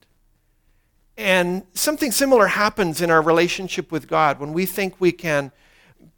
And 1.16 1.64
something 1.74 2.12
similar 2.12 2.48
happens 2.48 3.00
in 3.00 3.10
our 3.10 3.22
relationship 3.22 3.92
with 3.92 4.08
God 4.08 4.40
when 4.40 4.52
we 4.52 4.66
think 4.66 5.00
we 5.00 5.12
can 5.12 5.52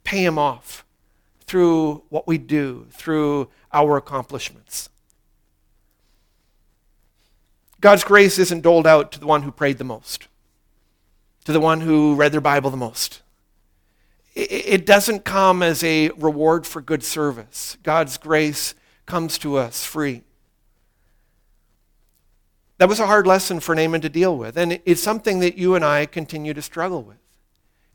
pay 0.07 0.23
him 0.23 0.39
off 0.39 0.85
through 1.41 2.01
what 2.07 2.25
we 2.25 2.37
do, 2.37 2.87
through 2.91 3.49
our 3.73 3.97
accomplishments. 3.97 4.87
God's 7.81 8.05
grace 8.05 8.39
isn't 8.39 8.61
doled 8.61 8.87
out 8.87 9.11
to 9.11 9.19
the 9.19 9.27
one 9.27 9.41
who 9.41 9.51
prayed 9.51 9.79
the 9.79 9.83
most, 9.83 10.29
to 11.43 11.51
the 11.51 11.59
one 11.59 11.81
who 11.81 12.15
read 12.15 12.31
their 12.31 12.39
Bible 12.39 12.69
the 12.69 12.77
most. 12.77 13.21
It 14.33 14.85
doesn't 14.85 15.25
come 15.25 15.61
as 15.61 15.83
a 15.83 16.11
reward 16.11 16.65
for 16.65 16.81
good 16.81 17.03
service. 17.03 17.77
God's 17.83 18.17
grace 18.17 18.75
comes 19.05 19.37
to 19.39 19.57
us 19.57 19.83
free. 19.83 20.23
That 22.77 22.87
was 22.87 23.01
a 23.01 23.07
hard 23.07 23.27
lesson 23.27 23.59
for 23.59 23.75
Naaman 23.75 23.99
to 24.01 24.09
deal 24.09 24.37
with, 24.37 24.57
and 24.57 24.79
it's 24.85 25.03
something 25.03 25.41
that 25.41 25.57
you 25.57 25.75
and 25.75 25.83
I 25.83 26.05
continue 26.05 26.53
to 26.53 26.61
struggle 26.61 27.03
with. 27.03 27.17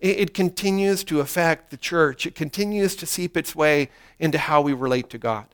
It, 0.03 0.19
it 0.19 0.35
continues 0.35 1.05
to 1.05 1.21
affect 1.21 1.71
the 1.71 1.79
church, 1.79 2.27
it 2.27 2.35
continues 2.35 2.95
to 2.97 3.07
seep 3.07 3.37
its 3.37 3.57
way 3.57 3.89
into 4.19 4.37
how 4.37 4.61
we 4.61 4.75
relate 4.75 5.09
to 5.11 5.19
God. 5.19 5.47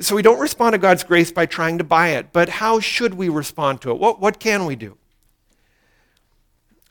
So 0.00 0.14
we 0.14 0.22
don't 0.22 0.38
respond 0.38 0.74
to 0.74 0.78
God's 0.78 1.02
grace 1.02 1.32
by 1.32 1.44
trying 1.44 1.76
to 1.78 1.84
buy 1.84 2.10
it, 2.10 2.32
but 2.32 2.48
how 2.48 2.78
should 2.78 3.14
we 3.14 3.28
respond 3.28 3.80
to 3.82 3.90
it? 3.90 3.98
What, 3.98 4.20
what 4.20 4.38
can 4.38 4.64
we 4.64 4.76
do? 4.76 4.96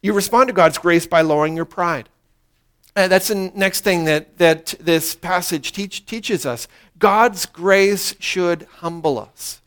You 0.01 0.13
respond 0.13 0.47
to 0.47 0.53
God's 0.53 0.77
grace 0.77 1.07
by 1.07 1.21
lowering 1.21 1.55
your 1.55 1.65
pride. 1.65 2.09
Uh, 2.95 3.07
that's 3.07 3.29
the 3.29 3.51
next 3.55 3.81
thing 3.81 4.05
that, 4.05 4.37
that 4.39 4.73
this 4.79 5.15
passage 5.15 5.71
teach, 5.71 6.05
teaches 6.05 6.45
us. 6.45 6.67
God's 6.99 7.45
grace 7.45 8.15
should 8.19 8.67
humble 8.79 9.17
us. 9.17 9.61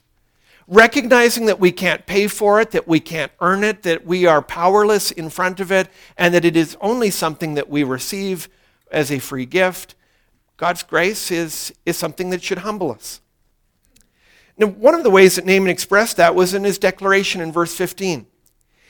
Recognizing 0.70 1.46
that 1.46 1.58
we 1.58 1.72
can't 1.72 2.06
pay 2.06 2.28
for 2.28 2.60
it, 2.60 2.70
that 2.70 2.86
we 2.86 3.00
can't 3.00 3.32
earn 3.40 3.64
it, 3.64 3.82
that 3.82 4.06
we 4.06 4.24
are 4.24 4.40
powerless 4.40 5.10
in 5.10 5.28
front 5.28 5.58
of 5.58 5.72
it, 5.72 5.88
and 6.16 6.32
that 6.32 6.44
it 6.44 6.56
is 6.56 6.76
only 6.80 7.10
something 7.10 7.54
that 7.54 7.68
we 7.68 7.82
receive 7.82 8.48
as 8.90 9.10
a 9.10 9.18
free 9.18 9.44
gift. 9.44 9.96
God's 10.56 10.84
grace 10.84 11.32
is, 11.32 11.74
is 11.84 11.96
something 11.96 12.30
that 12.30 12.42
should 12.42 12.58
humble 12.58 12.92
us. 12.92 13.20
Now, 14.56 14.68
one 14.68 14.94
of 14.94 15.02
the 15.02 15.10
ways 15.10 15.34
that 15.34 15.44
Naaman 15.44 15.70
expressed 15.70 16.16
that 16.18 16.36
was 16.36 16.54
in 16.54 16.62
his 16.62 16.78
declaration 16.78 17.40
in 17.40 17.50
verse 17.50 17.74
15. 17.74 18.26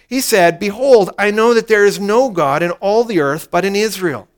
He 0.06 0.20
said, 0.20 0.58
Behold, 0.58 1.10
I 1.16 1.30
know 1.30 1.54
that 1.54 1.68
there 1.68 1.86
is 1.86 1.98
no 1.98 2.28
God 2.28 2.62
in 2.62 2.72
all 2.72 3.04
the 3.04 3.20
earth 3.20 3.50
but 3.50 3.64
in 3.64 3.74
Israel. 3.74 4.28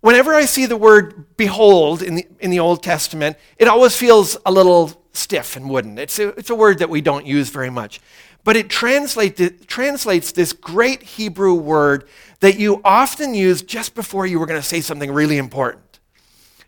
Whenever 0.00 0.34
I 0.34 0.44
see 0.44 0.66
the 0.66 0.76
word 0.76 1.36
behold 1.36 2.02
in 2.02 2.16
the, 2.16 2.26
in 2.40 2.50
the 2.50 2.58
Old 2.58 2.82
Testament, 2.82 3.36
it 3.56 3.66
always 3.66 3.96
feels 3.96 4.36
a 4.44 4.52
little 4.52 5.05
stiff 5.16 5.56
and 5.56 5.68
wooden. 5.68 5.98
It's 5.98 6.18
a, 6.18 6.28
it's 6.30 6.50
a 6.50 6.54
word 6.54 6.78
that 6.78 6.90
we 6.90 7.00
don't 7.00 7.26
use 7.26 7.50
very 7.50 7.70
much. 7.70 8.00
But 8.44 8.56
it, 8.56 8.68
translate, 8.68 9.40
it 9.40 9.66
translates 9.66 10.30
this 10.30 10.52
great 10.52 11.02
Hebrew 11.02 11.54
word 11.54 12.08
that 12.40 12.58
you 12.58 12.80
often 12.84 13.34
use 13.34 13.62
just 13.62 13.94
before 13.94 14.26
you 14.26 14.38
were 14.38 14.46
going 14.46 14.60
to 14.60 14.66
say 14.66 14.80
something 14.80 15.10
really 15.10 15.36
important. 15.38 15.98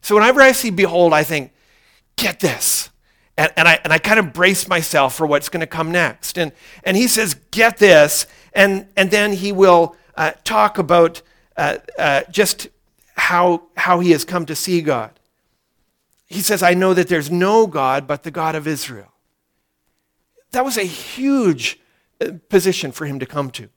So 0.01 0.15
whenever 0.15 0.41
I 0.41 0.53
see 0.53 0.71
behold, 0.71 1.13
I 1.13 1.23
think, 1.23 1.53
get 2.17 2.41
this. 2.41 2.91
And, 3.37 3.53
and, 3.57 3.69
I, 3.69 3.79
and 3.85 3.93
I 3.93 3.99
kind 3.99 4.19
of 4.19 4.33
brace 4.33 4.67
myself 4.67 5.15
for 5.15 5.27
what's 5.27 5.49
going 5.49 5.61
to 5.61 5.67
come 5.67 5.93
next. 5.93 6.37
And, 6.37 6.51
and 6.83 6.97
he 6.97 7.07
says, 7.07 7.35
get 7.53 7.79
this. 7.79 8.27
And, 8.53 8.89
and 8.97 9.11
then 9.11 9.33
he 9.33 9.53
will 9.53 9.95
uh, 10.17 10.33
talk 10.43 10.79
about 10.79 11.23
uh, 11.57 11.79
uh, 11.97 12.23
just 12.31 12.69
how, 13.15 13.63
how 13.77 14.01
he 14.01 14.11
has 14.11 14.25
come 14.25 14.47
to 14.47 14.57
see 14.57 14.81
God. 14.81 15.18
He 16.29 16.41
says, 16.41 16.63
I 16.63 16.75
know 16.75 16.95
that 16.95 17.09
there's 17.09 17.31
no 17.31 17.67
God 17.67 18.07
but 18.07 18.23
the 18.23 18.31
God 18.31 18.55
of 18.55 18.67
Israel. 18.67 19.13
That 20.53 20.65
was 20.65 20.77
a 20.77 20.85
huge 20.85 21.81
uh, 22.21 22.33
position 22.49 22.93
for 22.93 23.07
him 23.07 23.19
to 23.19 23.27
come 23.27 23.51
to. 23.53 23.69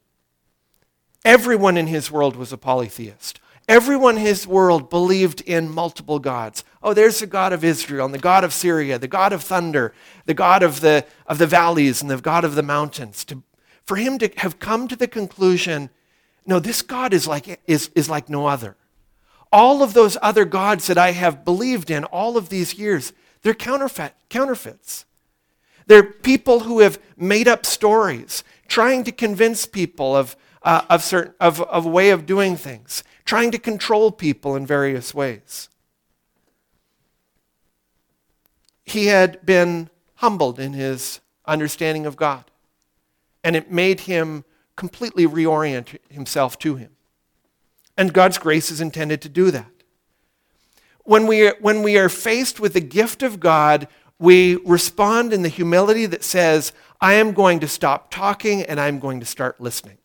Everyone 1.23 1.77
in 1.77 1.87
his 1.87 2.11
world 2.11 2.35
was 2.35 2.51
a 2.51 2.57
polytheist. 2.57 3.39
Everyone 3.67 4.17
in 4.17 4.25
his 4.25 4.47
world 4.47 4.89
believed 4.89 5.41
in 5.41 5.69
multiple 5.69 6.19
gods. 6.19 6.63
Oh, 6.83 6.93
there's 6.93 7.19
the 7.19 7.27
God 7.27 7.53
of 7.53 7.63
Israel, 7.63 8.05
and 8.05 8.13
the 8.13 8.19
God 8.19 8.43
of 8.43 8.53
Syria, 8.53 8.97
the 8.99 9.07
God 9.07 9.31
of 9.31 9.43
thunder, 9.43 9.93
the 10.25 10.33
God 10.33 10.63
of 10.63 10.81
the, 10.81 11.05
of 11.27 11.37
the 11.37 11.47
valleys, 11.47 12.01
and 12.01 12.09
the 12.09 12.17
God 12.17 12.43
of 12.43 12.55
the 12.55 12.63
mountains. 12.63 13.23
To, 13.25 13.43
for 13.85 13.97
him 13.97 14.17
to 14.17 14.29
have 14.37 14.59
come 14.59 14.87
to 14.87 14.95
the 14.95 15.07
conclusion 15.07 15.89
no, 16.45 16.59
this 16.59 16.81
God 16.81 17.13
is 17.13 17.27
like, 17.27 17.61
is, 17.67 17.91
is 17.95 18.09
like 18.09 18.29
no 18.29 18.47
other. 18.47 18.75
All 19.51 19.83
of 19.83 19.93
those 19.93 20.17
other 20.21 20.45
gods 20.45 20.87
that 20.87 20.97
I 20.97 21.11
have 21.11 21.43
believed 21.43 21.89
in 21.91 22.05
all 22.05 22.37
of 22.37 22.49
these 22.49 22.75
years, 22.75 23.11
they're 23.41 23.53
counterfeit, 23.53 24.13
counterfeits. 24.29 25.05
They're 25.87 26.03
people 26.03 26.61
who 26.61 26.79
have 26.79 26.99
made 27.17 27.47
up 27.47 27.65
stories, 27.65 28.43
trying 28.67 29.03
to 29.03 29.11
convince 29.11 29.65
people 29.65 30.15
of, 30.15 30.37
uh, 30.63 30.83
of, 30.89 31.03
certain, 31.03 31.33
of, 31.39 31.61
of 31.61 31.85
a 31.85 31.89
way 31.89 32.11
of 32.11 32.25
doing 32.25 32.55
things, 32.55 33.03
trying 33.25 33.51
to 33.51 33.59
control 33.59 34.11
people 34.11 34.55
in 34.55 34.65
various 34.65 35.13
ways. 35.13 35.67
He 38.85 39.07
had 39.07 39.45
been 39.45 39.89
humbled 40.15 40.59
in 40.59 40.73
his 40.73 41.19
understanding 41.45 42.05
of 42.05 42.15
God, 42.15 42.45
and 43.43 43.55
it 43.55 43.71
made 43.71 44.01
him 44.01 44.45
completely 44.75 45.25
reorient 45.27 45.97
himself 46.09 46.57
to 46.59 46.75
him. 46.75 46.91
And 47.97 48.13
God's 48.13 48.37
grace 48.37 48.71
is 48.71 48.81
intended 48.81 49.21
to 49.21 49.29
do 49.29 49.51
that. 49.51 49.69
When 51.03 51.27
we, 51.27 51.47
are, 51.47 51.55
when 51.59 51.83
we 51.83 51.97
are 51.97 52.09
faced 52.09 52.59
with 52.59 52.73
the 52.73 52.79
gift 52.79 53.23
of 53.23 53.39
God, 53.39 53.87
we 54.19 54.55
respond 54.57 55.33
in 55.33 55.41
the 55.41 55.49
humility 55.49 56.05
that 56.05 56.23
says, 56.23 56.73
I 57.01 57.15
am 57.15 57.33
going 57.33 57.59
to 57.59 57.67
stop 57.67 58.11
talking 58.11 58.61
and 58.61 58.79
I'm 58.79 58.99
going 58.99 59.19
to 59.19 59.25
start 59.25 59.59
listening. 59.59 59.97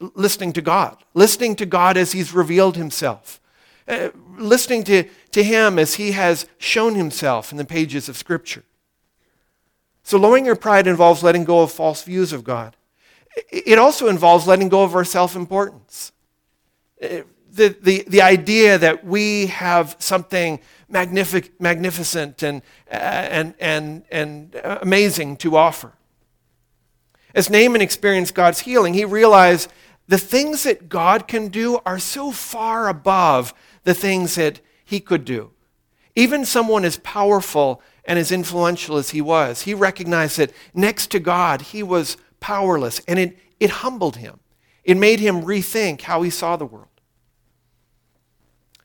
L- 0.00 0.12
listening 0.14 0.52
to 0.54 0.62
God, 0.62 0.96
listening 1.14 1.56
to 1.56 1.66
God 1.66 1.96
as 1.96 2.12
He's 2.12 2.32
revealed 2.32 2.76
Himself, 2.76 3.40
uh, 3.88 4.10
listening 4.38 4.84
to, 4.84 5.04
to 5.32 5.42
Him 5.42 5.78
as 5.78 5.94
He 5.94 6.12
has 6.12 6.46
shown 6.58 6.94
Himself 6.94 7.50
in 7.50 7.58
the 7.58 7.64
pages 7.64 8.08
of 8.08 8.16
Scripture. 8.16 8.62
So, 10.04 10.16
lowering 10.16 10.46
your 10.46 10.56
pride 10.56 10.86
involves 10.86 11.22
letting 11.22 11.44
go 11.44 11.62
of 11.62 11.72
false 11.72 12.04
views 12.04 12.32
of 12.32 12.44
God. 12.44 12.76
It 13.50 13.78
also 13.78 14.08
involves 14.08 14.46
letting 14.46 14.68
go 14.68 14.82
of 14.84 14.94
our 14.94 15.04
self 15.04 15.36
importance 15.36 16.12
the, 17.00 17.76
the, 17.80 18.04
the 18.06 18.22
idea 18.22 18.78
that 18.78 19.04
we 19.04 19.46
have 19.46 19.96
something 19.98 20.60
magnific, 20.88 21.60
magnificent 21.60 22.42
and, 22.42 22.62
uh, 22.90 22.94
and, 22.94 23.54
and, 23.58 24.04
and 24.10 24.60
amazing 24.82 25.36
to 25.38 25.56
offer. 25.56 25.92
As 27.34 27.48
Naaman 27.48 27.80
experienced 27.80 28.34
God's 28.34 28.60
healing, 28.60 28.94
he 28.94 29.04
realized 29.04 29.70
the 30.08 30.18
things 30.18 30.64
that 30.64 30.88
God 30.88 31.28
can 31.28 31.48
do 31.48 31.78
are 31.86 31.98
so 31.98 32.32
far 32.32 32.88
above 32.88 33.54
the 33.84 33.94
things 33.94 34.34
that 34.34 34.60
he 34.84 34.98
could 34.98 35.24
do. 35.24 35.52
Even 36.16 36.44
someone 36.44 36.84
as 36.84 36.98
powerful 36.98 37.80
and 38.04 38.18
as 38.18 38.32
influential 38.32 38.96
as 38.96 39.10
he 39.10 39.20
was, 39.20 39.62
he 39.62 39.74
recognized 39.74 40.38
that 40.38 40.52
next 40.74 41.12
to 41.12 41.20
God, 41.20 41.62
he 41.62 41.82
was 41.84 42.16
powerless, 42.40 43.00
and 43.06 43.18
it, 43.20 43.38
it 43.60 43.70
humbled 43.70 44.16
him. 44.16 44.40
It 44.82 44.96
made 44.96 45.20
him 45.20 45.42
rethink 45.42 46.00
how 46.00 46.22
he 46.22 46.30
saw 46.30 46.56
the 46.56 46.66
world. 46.66 46.88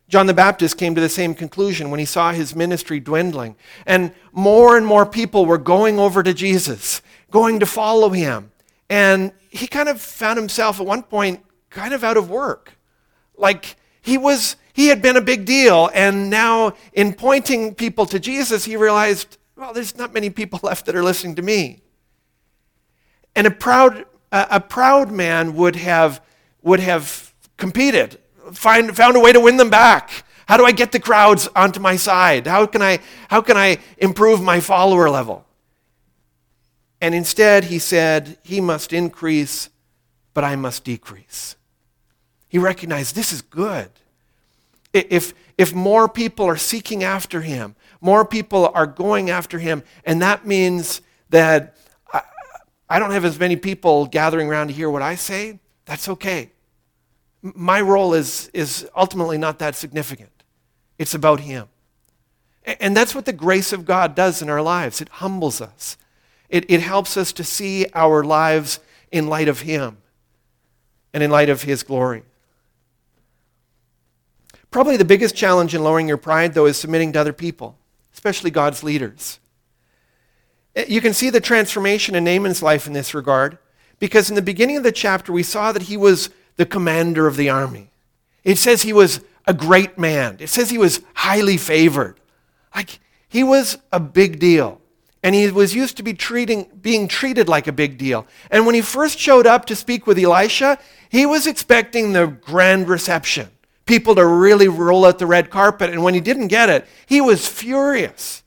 John 0.08 0.28
the 0.28 0.34
Baptist 0.34 0.78
came 0.78 0.94
to 0.96 1.02
the 1.02 1.10
same 1.10 1.34
conclusion 1.34 1.90
when 1.90 2.00
he 2.00 2.06
saw 2.06 2.32
his 2.32 2.56
ministry 2.56 3.00
dwindling. 3.00 3.56
And 3.86 4.12
more 4.32 4.78
and 4.78 4.86
more 4.86 5.06
people 5.06 5.46
were 5.46 5.58
going 5.58 5.98
over 5.98 6.22
to 6.22 6.34
Jesus, 6.34 7.02
going 7.32 7.60
to 7.60 7.66
follow 7.66 8.10
him. 8.10 8.52
And 8.90 9.32
he 9.50 9.68
kind 9.68 9.90
of 9.90 10.00
found 10.00 10.38
himself 10.38 10.80
at 10.80 10.86
one 10.86 11.04
point 11.04 11.44
kind 11.70 11.94
of 11.94 12.04
out 12.04 12.18
of 12.18 12.30
work. 12.30 12.78
Like 13.36 13.78
he 14.02 14.18
was 14.18 14.56
he 14.74 14.88
had 14.88 15.02
been 15.02 15.16
a 15.16 15.22
big 15.22 15.46
deal 15.46 15.90
and 15.94 16.30
now 16.30 16.74
in 16.94 17.14
pointing 17.14 17.74
people 17.74 18.06
to 18.08 18.20
Jesus 18.20 18.66
he 18.66 18.76
realized, 18.76 19.38
well 19.56 19.74
there's 19.74 19.98
not 19.98 20.14
many 20.14 20.30
people 20.30 20.60
left 20.64 20.86
that 20.86 20.96
are 20.96 21.04
listening 21.04 21.36
to 21.36 21.42
me. 21.42 21.82
And 23.36 23.48
a 23.48 23.52
proud 23.52 24.06
a 24.32 24.60
proud 24.60 25.12
man 25.12 25.56
would 25.56 25.78
have 25.78 26.22
would 26.62 26.80
have 26.80 27.34
competed 27.58 28.20
find, 28.54 28.96
found 28.96 29.16
a 29.16 29.20
way 29.20 29.32
to 29.32 29.40
win 29.40 29.58
them 29.58 29.70
back. 29.70 30.24
How 30.48 30.58
do 30.58 30.66
I 30.66 30.72
get 30.72 30.92
the 30.92 31.00
crowds 31.00 31.48
onto 31.56 31.80
my 31.80 31.96
side? 31.96 32.48
How 32.48 32.66
can 32.66 32.82
I, 32.82 33.00
how 33.30 33.42
can 33.42 33.58
I 33.58 33.80
improve 33.98 34.42
my 34.42 34.60
follower 34.60 35.10
level? 35.10 35.46
And 37.02 37.16
instead, 37.16 37.66
he 37.66 37.80
said, 37.80 38.38
He 38.44 38.62
must 38.62 38.94
increase, 38.94 39.70
but 40.34 40.44
I 40.44 40.56
must 40.56 40.84
decrease. 40.84 41.56
He 42.48 42.58
recognized 42.58 43.16
this 43.16 43.34
is 43.34 43.42
good. 43.42 43.90
If, 44.94 45.34
if 45.58 45.74
more 45.74 46.08
people 46.08 46.46
are 46.46 46.58
seeking 46.58 47.04
after 47.04 47.42
him, 47.42 47.76
more 48.00 48.24
people 48.24 48.72
are 48.74 48.88
going 48.88 49.30
after 49.30 49.60
him, 49.60 49.84
and 50.06 50.22
that 50.22 50.46
means 50.46 51.02
that 51.32 51.76
I, 52.14 52.22
I 52.90 53.00
don't 53.00 53.12
have 53.12 53.26
as 53.26 53.38
many 53.38 53.56
people 53.56 54.06
gathering 54.06 54.48
around 54.48 54.68
to 54.68 54.74
hear 54.74 54.90
what 54.90 55.02
I 55.02 55.16
say, 55.16 55.60
that's 55.86 56.08
okay 56.08 56.52
my 57.54 57.80
role 57.80 58.14
is, 58.14 58.50
is 58.54 58.90
ultimately 58.96 59.38
not 59.38 59.60
that 59.60 59.76
significant. 59.76 60.32
It's 60.98 61.14
about 61.14 61.42
Him. 61.42 61.68
And 62.66 62.98
that's 62.98 63.14
what 63.14 63.26
the 63.26 63.34
grace 63.34 63.72
of 63.72 63.86
God 63.86 64.16
does 64.16 64.42
in 64.42 64.50
our 64.50 64.62
lives. 64.62 65.02
It 65.02 65.10
humbles 65.10 65.62
us, 65.62 65.98
it, 66.50 66.66
it 66.70 66.82
helps 66.82 67.18
us 67.18 67.32
to 67.34 67.44
see 67.44 67.86
our 67.94 68.24
lives 68.24 68.80
in 69.12 69.28
light 69.28 69.48
of 69.48 69.62
Him 69.62 69.98
and 71.14 71.22
in 71.22 71.30
light 71.30 71.50
of 71.50 71.64
His 71.64 71.84
glory. 71.84 72.24
Probably 74.72 74.98
the 74.98 75.06
biggest 75.06 75.36
challenge 75.36 75.74
in 75.74 75.84
lowering 75.84 76.08
your 76.08 76.18
pride, 76.18 76.54
though, 76.54 76.66
is 76.66 76.78
submitting 76.78 77.14
to 77.14 77.22
other 77.22 77.32
people, 77.32 77.78
especially 78.14 78.52
God's 78.52 78.84
leaders. 78.84 79.40
Eh, 80.76 80.86
you 80.88 81.00
can 81.00 81.14
see 81.14 81.30
the 81.30 81.40
transformation 81.40 82.16
in 82.16 82.26
Naaman's 82.26 82.62
life 82.62 82.88
in 82.88 82.94
this 82.94 83.14
regard, 83.14 83.58
because 84.00 84.30
in 84.30 84.36
the 84.36 84.42
beginning 84.42 84.76
of 84.76 84.84
the 84.84 84.92
chapter, 84.92 85.32
we 85.32 85.44
saw 85.44 85.72
that 85.72 85.84
he 85.84 85.96
was 85.96 86.30
the 86.58 86.66
commander 86.66 87.28
of 87.28 87.36
the 87.36 87.50
army. 87.50 87.92
It 88.44 88.58
says 88.58 88.82
he 88.82 88.94
was 88.94 89.22
a 89.48 89.54
great 89.54 89.98
man. 89.98 90.38
It 90.40 90.50
says 90.50 90.70
he 90.70 90.78
was 90.78 91.02
highly 91.14 91.58
favored. 91.58 92.20
Like 92.76 93.00
he 93.28 93.44
was 93.44 93.78
a 93.92 94.00
big 94.00 94.40
deal. 94.40 94.82
And 95.24 95.34
he 95.34 95.50
was 95.50 95.74
used 95.74 95.98
to 95.98 96.04
be 96.04 96.14
treating, 96.14 96.70
being 96.80 97.08
treated 97.08 97.50
like 97.50 97.66
a 97.66 97.72
big 97.72 97.98
deal. 97.98 98.28
And 98.52 98.68
when 98.68 98.76
he 98.76 98.82
first 98.82 99.18
showed 99.18 99.48
up 99.48 99.66
to 99.66 99.76
speak 99.76 100.06
with 100.06 100.20
Elisha, 100.20 100.78
he 101.10 101.26
was 101.26 101.48
expecting 101.48 102.14
the 102.14 102.28
grand 102.28 102.88
reception, 102.88 103.50
people 103.86 104.14
to 104.16 104.26
really 104.26 104.68
roll 104.68 105.04
out 105.04 105.18
the 105.18 105.26
red 105.26 105.50
carpet. 105.50 105.90
And 105.90 106.04
when 106.04 106.14
he 106.14 106.20
didn't 106.20 106.48
get 106.50 106.70
it, 106.70 106.86
he 107.08 107.22
was 107.22 107.48
furious. 107.48 108.44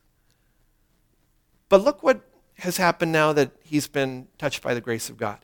But 1.68 1.83
look 1.83 2.03
what 2.05 2.21
has 2.59 2.77
happened 2.77 3.11
now 3.11 3.33
that 3.33 3.51
he's 3.64 3.88
been 3.88 4.29
touched 4.38 4.62
by 4.62 4.75
the 4.75 4.81
grace 4.81 5.11
of 5.11 5.16
God. 5.16 5.38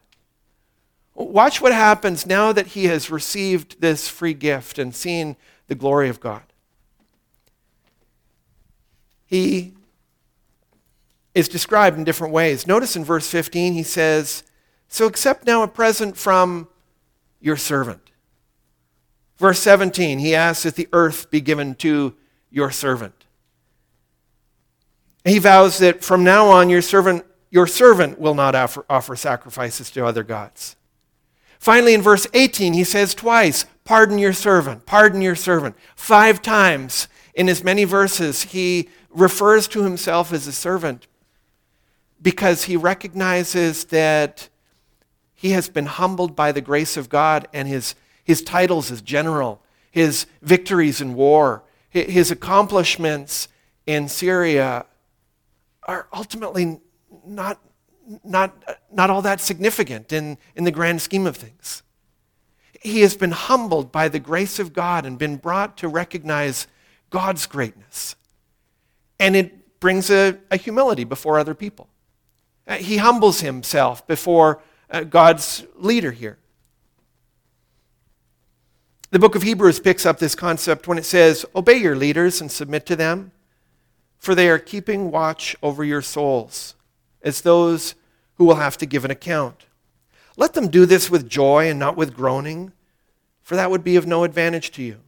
Watch 1.15 1.61
what 1.61 1.73
happens 1.73 2.27
now 2.27 2.53
that 2.53 2.69
he 2.69 2.87
has 2.87 3.11
received 3.11 3.81
this 3.81 4.09
free 4.09 4.35
gift 4.35 4.79
and 4.79 4.95
seen 4.95 5.37
the 5.69 5.75
glory 5.75 6.09
of 6.09 6.21
God. 6.21 6.43
He 9.27 9.75
is 11.35 11.49
described 11.49 11.97
in 11.97 12.05
different 12.05 12.33
ways. 12.33 12.67
Notice 12.67 12.97
in 12.97 13.05
verse 13.05 13.29
15, 13.29 13.73
he 13.73 13.83
says, 13.83 14.43
So 14.89 15.07
accept 15.07 15.47
now 15.47 15.63
a 15.63 15.69
present 15.69 16.17
from 16.17 16.69
your 17.41 17.57
servant. 17.57 18.11
Verse 19.37 19.61
17, 19.61 20.21
he 20.21 20.35
asks 20.35 20.63
that 20.63 20.77
the 20.77 20.89
earth 20.93 21.31
be 21.31 21.41
given 21.41 21.75
to 21.77 22.15
your 22.51 22.71
servant. 22.71 23.25
He 25.25 25.39
vows 25.39 25.79
that 25.79 26.05
from 26.05 26.23
now 26.23 26.49
on 26.49 26.69
your 26.69 26.83
servant, 26.83 27.25
your 27.51 27.67
servant 27.67 28.21
will 28.21 28.35
not 28.35 28.55
offer, 28.55 28.85
offer 28.89 29.17
sacrifices 29.17 29.91
to 29.93 30.07
other 30.07 30.23
gods. 30.23 30.77
Finally, 31.65 31.95
in 31.95 32.03
verse 32.03 32.27
18, 32.35 32.75
he 32.75 32.85
says 32.85 33.15
twice, 33.15 33.65
Pardon 33.85 34.19
your 34.19 34.35
servant, 34.35 34.85
pardon 34.85 35.23
your 35.23 35.35
servant. 35.35 35.75
Five 35.97 36.43
times 36.43 37.09
in 37.35 37.49
as 37.49 37.65
many 37.65 37.85
verses, 37.85 38.43
he 38.43 38.91
refers 39.09 39.67
to 39.69 39.83
himself 39.83 40.31
as 40.31 40.47
a 40.47 40.53
servant 40.53 41.07
because 42.21 42.65
he 42.65 42.77
recognizes 42.77 43.85
that 43.87 44.51
he 45.33 45.53
has 45.53 45.71
been 45.71 45.87
humbled 45.87 46.37
by 46.37 46.53
the 46.53 46.61
grace 46.61 46.99
of 46.99 47.09
God 47.09 47.49
and 47.55 47.67
his, 47.67 47.95
his 48.23 48.43
titles 48.43 48.91
as 48.91 49.01
general, 49.01 49.63
his 49.91 50.27
victories 50.43 51.01
in 51.01 51.15
war, 51.15 51.63
his 51.89 52.31
accomplishments 52.31 53.49
in 53.87 54.07
Syria 54.11 54.85
are 55.85 56.09
ultimately 56.13 56.83
not, 57.25 57.59
not, 58.23 58.79
not 58.93 59.11
all 59.11 59.23
that 59.23 59.41
significant 59.41 60.13
in, 60.13 60.39
in 60.55 60.65
the 60.65 60.71
grand 60.71 61.03
scheme 61.03 61.27
of 61.27 61.37
things. 61.37 61.83
He 62.81 63.01
has 63.01 63.17
been 63.17 63.31
humbled 63.31 63.91
by 63.91 64.09
the 64.09 64.19
grace 64.19 64.59
of 64.59 64.73
God 64.73 65.07
and 65.07 65.19
been 65.19 65.37
brought 65.37 65.77
to 65.79 65.89
recognize 65.89 66.67
God's 67.11 67.47
greatness. 67.47 68.17
And 69.19 69.35
it 69.35 69.81
brings 69.81 70.11
a, 70.11 70.39
a 70.51 70.57
humility 70.57 71.05
before 71.05 71.39
other 71.39 71.55
people. 71.55 71.89
Uh, 72.67 72.77
he 72.77 72.97
humbles 72.97 73.41
himself 73.41 74.07
before 74.07 74.63
uh, 74.91 75.05
God's 75.05 75.65
leader 75.77 76.11
here. 76.11 76.39
The 79.11 79.19
book 79.19 79.35
of 79.37 79.43
Hebrews 79.43 79.79
picks 79.81 80.05
up 80.05 80.19
this 80.19 80.35
concept 80.35 80.89
when 80.89 80.99
it 80.99 81.05
says, 81.05 81.47
Obey 81.55 81.77
your 81.77 81.95
leaders 81.95 82.41
and 82.41 82.51
submit 82.51 82.85
to 82.87 82.97
them, 82.97 83.31
for 84.19 84.35
they 84.35 84.49
are 84.49 84.59
keeping 84.59 85.11
watch 85.11 85.55
over 85.63 85.85
your 85.85 86.03
souls, 86.03 86.75
as 87.25 87.41
those 87.41 87.95
who 88.37 88.45
will 88.45 88.57
have 88.57 88.77
to 88.79 88.87
give 88.87 89.05
an 89.05 89.11
account. 89.11 89.65
Let 90.37 90.53
them 90.53 90.69
do 90.69 90.87
this 90.87 91.11
with 91.11 91.29
joy 91.29 91.69
and 91.69 91.79
not 91.79 91.97
with 91.97 92.15
groaning, 92.15 92.73
for 93.43 93.57
that 93.57 93.71
would 93.71 93.83
be 93.83 93.97
of 93.97 94.07
no 94.07 94.25
advantage 94.25 94.71
to 94.73 94.83
you. 94.83 95.01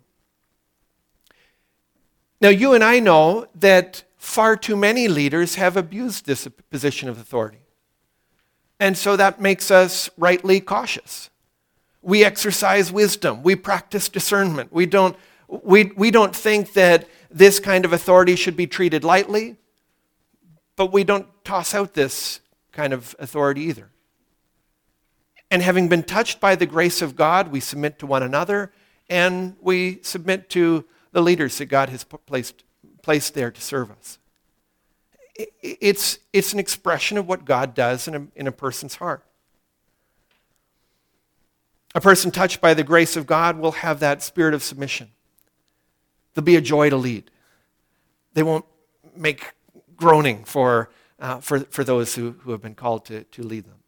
Now, 2.41 2.49
you 2.49 2.75
and 2.75 2.85
I 2.85 3.01
know 3.01 3.47
that 3.55 4.05
far 4.17 4.57
too 4.57 4.77
many 4.77 5.09
leaders 5.09 5.55
have 5.55 5.77
abused 5.77 6.27
this 6.27 6.47
position 6.71 7.09
of 7.09 7.19
authority. 7.19 7.59
And 8.79 8.97
so 8.97 9.17
that 9.17 9.41
makes 9.41 9.71
us 9.71 10.11
rightly 10.19 10.61
cautious. 10.61 11.31
We 12.03 12.25
exercise 12.25 12.93
wisdom, 12.93 13.43
we 13.43 13.57
practice 13.57 14.09
discernment. 14.09 14.73
We 14.73 14.87
don't, 14.87 15.17
we, 15.49 15.93
we 15.97 16.11
don't 16.11 16.37
think 16.37 16.75
that 16.75 17.09
this 17.31 17.59
kind 17.59 17.85
of 17.85 17.93
authority 17.93 18.37
should 18.37 18.57
be 18.57 18.67
treated 18.67 19.03
lightly, 19.03 19.57
but 20.77 20.93
we 20.93 21.05
don't 21.05 21.27
toss 21.45 21.75
out 21.75 21.95
this 21.95 22.41
kind 22.73 22.93
of 22.93 23.17
authority 23.19 23.63
either. 23.63 23.91
And 25.51 25.63
having 25.63 25.89
been 25.89 26.03
touched 26.03 26.41
by 26.41 26.55
the 26.55 26.67
grace 26.67 27.03
of 27.03 27.17
God, 27.17 27.49
we 27.49 27.61
submit 27.61 27.99
to 28.01 28.07
one 28.07 28.23
another 28.23 28.73
and 29.09 29.57
we 29.61 30.01
submit 30.03 30.51
to 30.51 30.85
the 31.13 31.23
leaders 31.23 31.59
that 31.59 31.67
God 31.67 31.89
has 31.89 32.05
placed 32.05 32.65
placed 33.07 33.35
there 33.35 33.53
to 33.53 33.61
serve 33.61 33.93
us. 33.93 34.19
It's, 35.63 36.19
it's 36.33 36.53
an 36.53 36.59
expression 36.59 37.17
of 37.17 37.29
what 37.29 37.45
God 37.45 37.73
does 37.73 38.09
in 38.09 38.17
a, 38.17 38.27
in 38.35 38.49
a 38.49 38.53
person's 38.53 38.97
heart. 38.97 39.23
A 41.95 42.01
person 42.01 42.33
touched 42.33 42.61
by 42.61 42.75
the 42.75 42.83
grace 42.83 43.17
of 43.17 43.25
God 43.25 43.61
will 43.61 43.71
have 43.71 44.01
that 44.01 44.25
spirit 44.25 44.55
of 44.55 44.63
submission. 44.65 45.13
There'll 46.35 46.45
be 46.45 46.57
a 46.57 46.61
joy 46.61 46.91
to 46.91 46.97
lead. 46.97 47.31
They 48.35 48.43
won't 48.43 48.65
make 49.15 49.53
groaning 49.97 50.45
for, 50.45 50.91
uh, 51.19 51.41
for, 51.41 51.61
for 51.61 51.85
those 51.85 52.15
who, 52.15 52.33
who 52.41 52.53
have 52.53 52.63
been 52.63 52.75
called 52.75 53.05
to, 53.07 53.25
to 53.25 53.43
lead 53.43 53.65
them. 53.65 53.79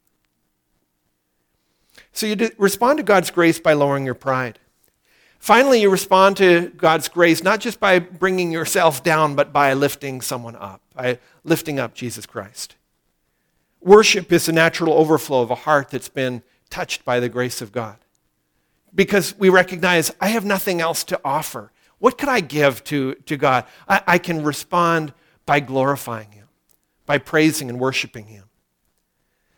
So 2.12 2.27
you 2.27 2.51
respond 2.59 2.99
to 2.99 3.03
God's 3.03 3.31
grace 3.31 3.61
by 3.61 3.75
lowering 3.75 4.05
your 4.05 4.14
pride. 4.14 4.59
Finally, 5.38 5.81
you 5.81 5.90
respond 5.90 6.37
to 6.38 6.68
God's 6.77 7.09
grace 7.09 7.42
not 7.42 7.61
just 7.61 7.79
by 7.79 7.99
bringing 7.99 8.51
yourself 8.51 9.03
down, 9.03 9.35
but 9.37 9.53
by 9.53 9.73
lifting 9.73 10.21
someone 10.21 10.57
up, 10.57 10.81
by 10.94 11.18
lifting 11.44 11.79
up 11.79 11.94
Jesus 11.94 12.27
Christ. 12.27 12.75
Worship 13.81 14.33
is 14.33 14.49
a 14.49 14.53
natural 14.53 14.94
overflow 14.94 15.42
of 15.42 15.51
a 15.51 15.55
heart 15.55 15.90
that's 15.90 16.09
been 16.09 16.42
touched 16.71 17.05
by 17.05 17.21
the 17.21 17.29
grace 17.29 17.62
of 17.62 17.71
God. 17.71 17.97
Because 18.94 19.38
we 19.38 19.49
recognize, 19.49 20.12
I 20.21 20.29
have 20.29 20.44
nothing 20.44 20.81
else 20.81 21.05
to 21.05 21.21
offer. 21.25 21.71
What 21.99 22.18
could 22.18 22.29
I 22.29 22.40
give 22.40 22.83
to, 22.85 23.14
to 23.14 23.37
God? 23.37 23.64
I, 23.88 24.03
I 24.07 24.18
can 24.18 24.42
respond 24.42 25.12
by 25.48 25.61
glorifying 25.61 26.30
Him, 26.32 26.46
by 27.06 27.16
praising 27.16 27.70
and 27.70 27.80
worshiping 27.80 28.26
Him. 28.26 28.44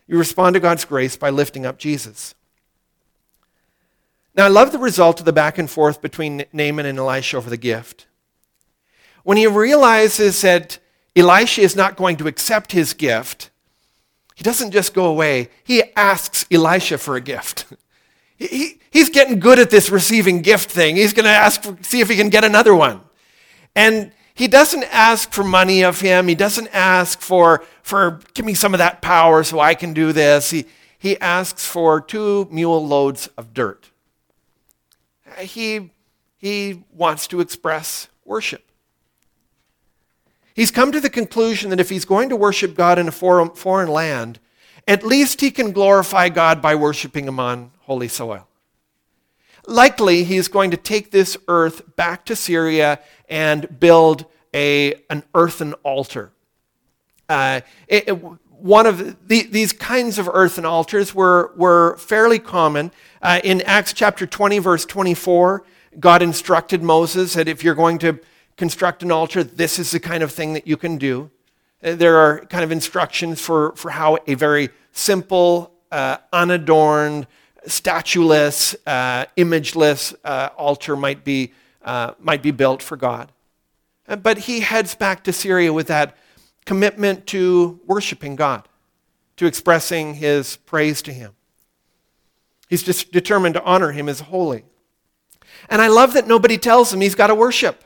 You 0.07 0.17
respond 0.17 0.53
to 0.53 0.61
God's 0.61 0.85
grace 0.85 1.17
by 1.17 1.31
lifting 1.31 1.65
up 1.65 1.77
Jesus. 1.77 2.33
Now, 4.33 4.45
I 4.45 4.47
love 4.47 4.71
the 4.71 4.79
result 4.79 5.19
of 5.19 5.25
the 5.25 5.33
back 5.33 5.57
and 5.57 5.69
forth 5.69 6.01
between 6.01 6.45
Naaman 6.53 6.85
and 6.85 6.97
Elisha 6.97 7.35
over 7.35 7.49
the 7.49 7.57
gift. 7.57 8.07
When 9.23 9.35
he 9.35 9.47
realizes 9.47 10.41
that 10.43 10.79
Elisha 11.13 11.59
is 11.59 11.75
not 11.75 11.97
going 11.97 12.15
to 12.17 12.27
accept 12.27 12.71
his 12.71 12.93
gift, 12.93 13.49
he 14.33 14.45
doesn't 14.45 14.71
just 14.71 14.93
go 14.93 15.07
away, 15.07 15.49
he 15.61 15.83
asks 15.97 16.45
Elisha 16.49 16.97
for 16.97 17.17
a 17.17 17.21
gift. 17.21 17.65
He, 18.37 18.79
he's 18.89 19.11
getting 19.11 19.39
good 19.39 19.59
at 19.59 19.69
this 19.69 19.91
receiving 19.91 20.41
gift 20.41 20.71
thing. 20.71 20.95
He's 20.95 21.13
going 21.13 21.25
to 21.25 21.29
ask, 21.29 21.61
for, 21.61 21.77
see 21.83 21.99
if 21.99 22.09
he 22.09 22.15
can 22.15 22.29
get 22.29 22.43
another 22.43 22.73
one. 22.73 23.01
And 23.75 24.11
he 24.33 24.47
doesn't 24.47 24.83
ask 24.83 25.31
for 25.31 25.43
money 25.43 25.83
of 25.83 26.01
him. 26.01 26.27
He 26.27 26.35
doesn't 26.35 26.69
ask 26.69 27.21
for, 27.21 27.63
for 27.83 28.19
give 28.33 28.45
me 28.45 28.53
some 28.53 28.73
of 28.73 28.79
that 28.79 29.01
power 29.01 29.43
so 29.43 29.59
I 29.59 29.75
can 29.75 29.93
do 29.93 30.13
this. 30.13 30.51
He, 30.51 30.65
he 30.97 31.19
asks 31.19 31.65
for 31.65 31.99
two 32.01 32.47
mule 32.51 32.85
loads 32.85 33.27
of 33.37 33.53
dirt 33.53 33.91
he, 35.39 35.91
he 36.37 36.83
wants 36.91 37.27
to 37.27 37.39
express 37.39 38.07
worship. 38.25 38.63
He's 40.53 40.71
come 40.71 40.91
to 40.91 40.99
the 40.99 41.09
conclusion 41.09 41.69
that 41.69 41.79
if 41.79 41.89
he's 41.89 42.05
going 42.05 42.29
to 42.29 42.35
worship 42.35 42.75
God 42.75 42.99
in 42.99 43.07
a 43.07 43.11
foreign, 43.11 43.51
foreign 43.51 43.89
land, 43.89 44.39
at 44.87 45.03
least 45.03 45.41
he 45.41 45.51
can 45.51 45.71
glorify 45.71 46.29
God 46.29 46.61
by 46.61 46.75
worshiping 46.75 47.27
him 47.27 47.39
on 47.39 47.71
holy 47.81 48.07
soil. 48.07 48.47
Likely, 49.71 50.25
he's 50.25 50.49
going 50.49 50.71
to 50.71 50.77
take 50.77 51.11
this 51.11 51.37
earth 51.47 51.95
back 51.95 52.25
to 52.25 52.35
Syria 52.35 52.99
and 53.29 53.79
build 53.79 54.25
a, 54.53 54.95
an 55.09 55.23
earthen 55.33 55.73
altar. 55.75 56.33
Uh, 57.29 57.61
it, 57.87 58.09
it, 58.09 58.11
one 58.49 58.85
of 58.85 59.27
the, 59.29 59.43
these 59.43 59.71
kinds 59.71 60.19
of 60.19 60.27
earthen 60.27 60.65
altars 60.65 61.15
were, 61.15 61.53
were 61.55 61.95
fairly 61.95 62.37
common. 62.37 62.91
Uh, 63.21 63.39
in 63.45 63.61
Acts 63.61 63.93
chapter 63.93 64.27
20, 64.27 64.59
verse 64.59 64.83
24, 64.85 65.63
God 65.97 66.21
instructed 66.21 66.83
Moses 66.83 67.33
that 67.35 67.47
if 67.47 67.63
you're 67.63 67.73
going 67.73 67.97
to 67.99 68.19
construct 68.57 69.03
an 69.03 69.11
altar, 69.11 69.41
this 69.41 69.79
is 69.79 69.91
the 69.91 70.01
kind 70.01 70.21
of 70.21 70.33
thing 70.33 70.51
that 70.51 70.67
you 70.67 70.75
can 70.75 70.97
do. 70.97 71.31
Uh, 71.81 71.95
there 71.95 72.17
are 72.17 72.45
kind 72.47 72.65
of 72.65 72.73
instructions 72.73 73.39
for, 73.39 73.73
for 73.77 73.91
how 73.91 74.17
a 74.27 74.33
very 74.33 74.69
simple, 74.91 75.71
uh, 75.93 76.17
unadorned, 76.33 77.25
statueless, 77.67 78.75
uh, 78.85 79.25
imageless 79.37 80.15
uh, 80.23 80.49
altar 80.57 80.95
might 80.95 81.23
be, 81.23 81.53
uh, 81.83 82.13
might 82.19 82.41
be 82.41 82.51
built 82.51 82.81
for 82.81 82.97
God. 82.97 83.31
But 84.07 84.39
he 84.39 84.61
heads 84.61 84.95
back 84.95 85.23
to 85.25 85.33
Syria 85.33 85.71
with 85.71 85.87
that 85.87 86.17
commitment 86.65 87.27
to 87.27 87.79
worshiping 87.85 88.35
God, 88.35 88.67
to 89.37 89.45
expressing 89.45 90.15
his 90.15 90.57
praise 90.57 91.01
to 91.03 91.13
him. 91.13 91.33
He's 92.69 92.83
just 92.83 93.11
determined 93.11 93.55
to 93.55 93.63
honor 93.63 93.91
him 93.91 94.07
as 94.09 94.21
holy. 94.21 94.63
And 95.69 95.81
I 95.81 95.87
love 95.87 96.13
that 96.13 96.27
nobody 96.27 96.57
tells 96.57 96.93
him 96.93 97.01
he's 97.01 97.15
got 97.15 97.27
to 97.27 97.35
worship. 97.35 97.83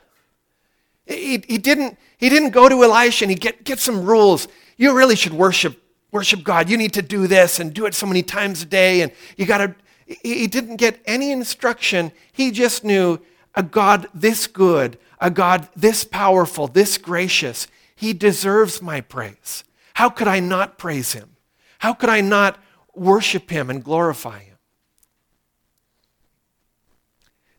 He, 1.05 1.43
he, 1.47 1.57
didn't, 1.57 1.97
he 2.17 2.29
didn't 2.29 2.51
go 2.51 2.69
to 2.69 2.83
Elisha 2.83 3.25
and 3.25 3.31
he 3.31 3.35
get, 3.35 3.63
get 3.63 3.79
some 3.79 4.05
rules. 4.05 4.47
You 4.77 4.95
really 4.95 5.15
should 5.15 5.33
worship, 5.33 5.81
worship 6.15 6.45
God. 6.45 6.69
You 6.69 6.77
need 6.77 6.93
to 6.93 7.01
do 7.01 7.27
this 7.27 7.59
and 7.59 7.73
do 7.73 7.85
it 7.85 7.93
so 7.93 8.07
many 8.07 8.23
times 8.23 8.61
a 8.61 8.65
day. 8.65 9.01
And 9.01 9.11
you 9.35 9.45
got 9.45 9.57
to. 9.57 9.75
He 10.05 10.47
didn't 10.47 10.77
get 10.77 11.01
any 11.05 11.31
instruction. 11.31 12.13
He 12.31 12.51
just 12.51 12.85
knew 12.85 13.19
a 13.53 13.61
God 13.61 14.07
this 14.13 14.47
good, 14.47 14.97
a 15.19 15.29
God 15.29 15.67
this 15.75 16.05
powerful, 16.05 16.67
this 16.67 16.97
gracious. 16.97 17.67
He 17.95 18.13
deserves 18.13 18.81
my 18.81 19.01
praise. 19.01 19.65
How 19.95 20.09
could 20.09 20.27
I 20.27 20.39
not 20.39 20.77
praise 20.77 21.11
him? 21.13 21.35
How 21.79 21.93
could 21.93 22.09
I 22.09 22.21
not 22.21 22.63
worship 22.93 23.49
him 23.49 23.69
and 23.69 23.83
glorify 23.83 24.39
him? 24.39 24.57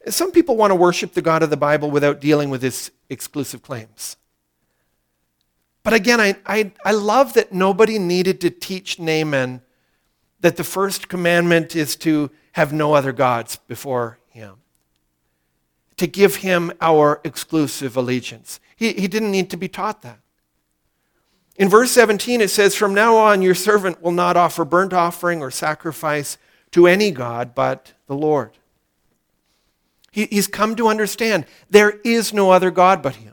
Some 0.08 0.32
people 0.32 0.56
want 0.56 0.70
to 0.70 0.76
worship 0.76 1.12
the 1.12 1.22
God 1.22 1.42
of 1.42 1.50
the 1.50 1.56
Bible 1.56 1.90
without 1.90 2.20
dealing 2.20 2.48
with 2.48 2.62
his 2.62 2.90
exclusive 3.10 3.60
claims. 3.60 4.16
But 5.86 5.94
again, 5.94 6.20
I, 6.20 6.34
I, 6.44 6.72
I 6.84 6.90
love 6.90 7.34
that 7.34 7.52
nobody 7.52 8.00
needed 8.00 8.40
to 8.40 8.50
teach 8.50 8.98
Naaman 8.98 9.62
that 10.40 10.56
the 10.56 10.64
first 10.64 11.06
commandment 11.06 11.76
is 11.76 11.94
to 11.98 12.32
have 12.54 12.72
no 12.72 12.94
other 12.94 13.12
gods 13.12 13.54
before 13.68 14.18
him, 14.30 14.56
to 15.96 16.08
give 16.08 16.34
him 16.34 16.72
our 16.80 17.20
exclusive 17.22 17.96
allegiance. 17.96 18.58
He, 18.74 18.94
he 18.94 19.06
didn't 19.06 19.30
need 19.30 19.48
to 19.50 19.56
be 19.56 19.68
taught 19.68 20.02
that. 20.02 20.18
In 21.54 21.68
verse 21.68 21.92
17, 21.92 22.40
it 22.40 22.50
says, 22.50 22.74
From 22.74 22.92
now 22.92 23.16
on, 23.16 23.40
your 23.40 23.54
servant 23.54 24.02
will 24.02 24.10
not 24.10 24.36
offer 24.36 24.64
burnt 24.64 24.92
offering 24.92 25.40
or 25.40 25.52
sacrifice 25.52 26.36
to 26.72 26.88
any 26.88 27.12
God 27.12 27.54
but 27.54 27.92
the 28.08 28.16
Lord. 28.16 28.58
He, 30.10 30.26
he's 30.26 30.48
come 30.48 30.74
to 30.74 30.88
understand 30.88 31.46
there 31.70 32.00
is 32.04 32.32
no 32.32 32.50
other 32.50 32.72
God 32.72 33.02
but 33.02 33.14
him. 33.14 33.25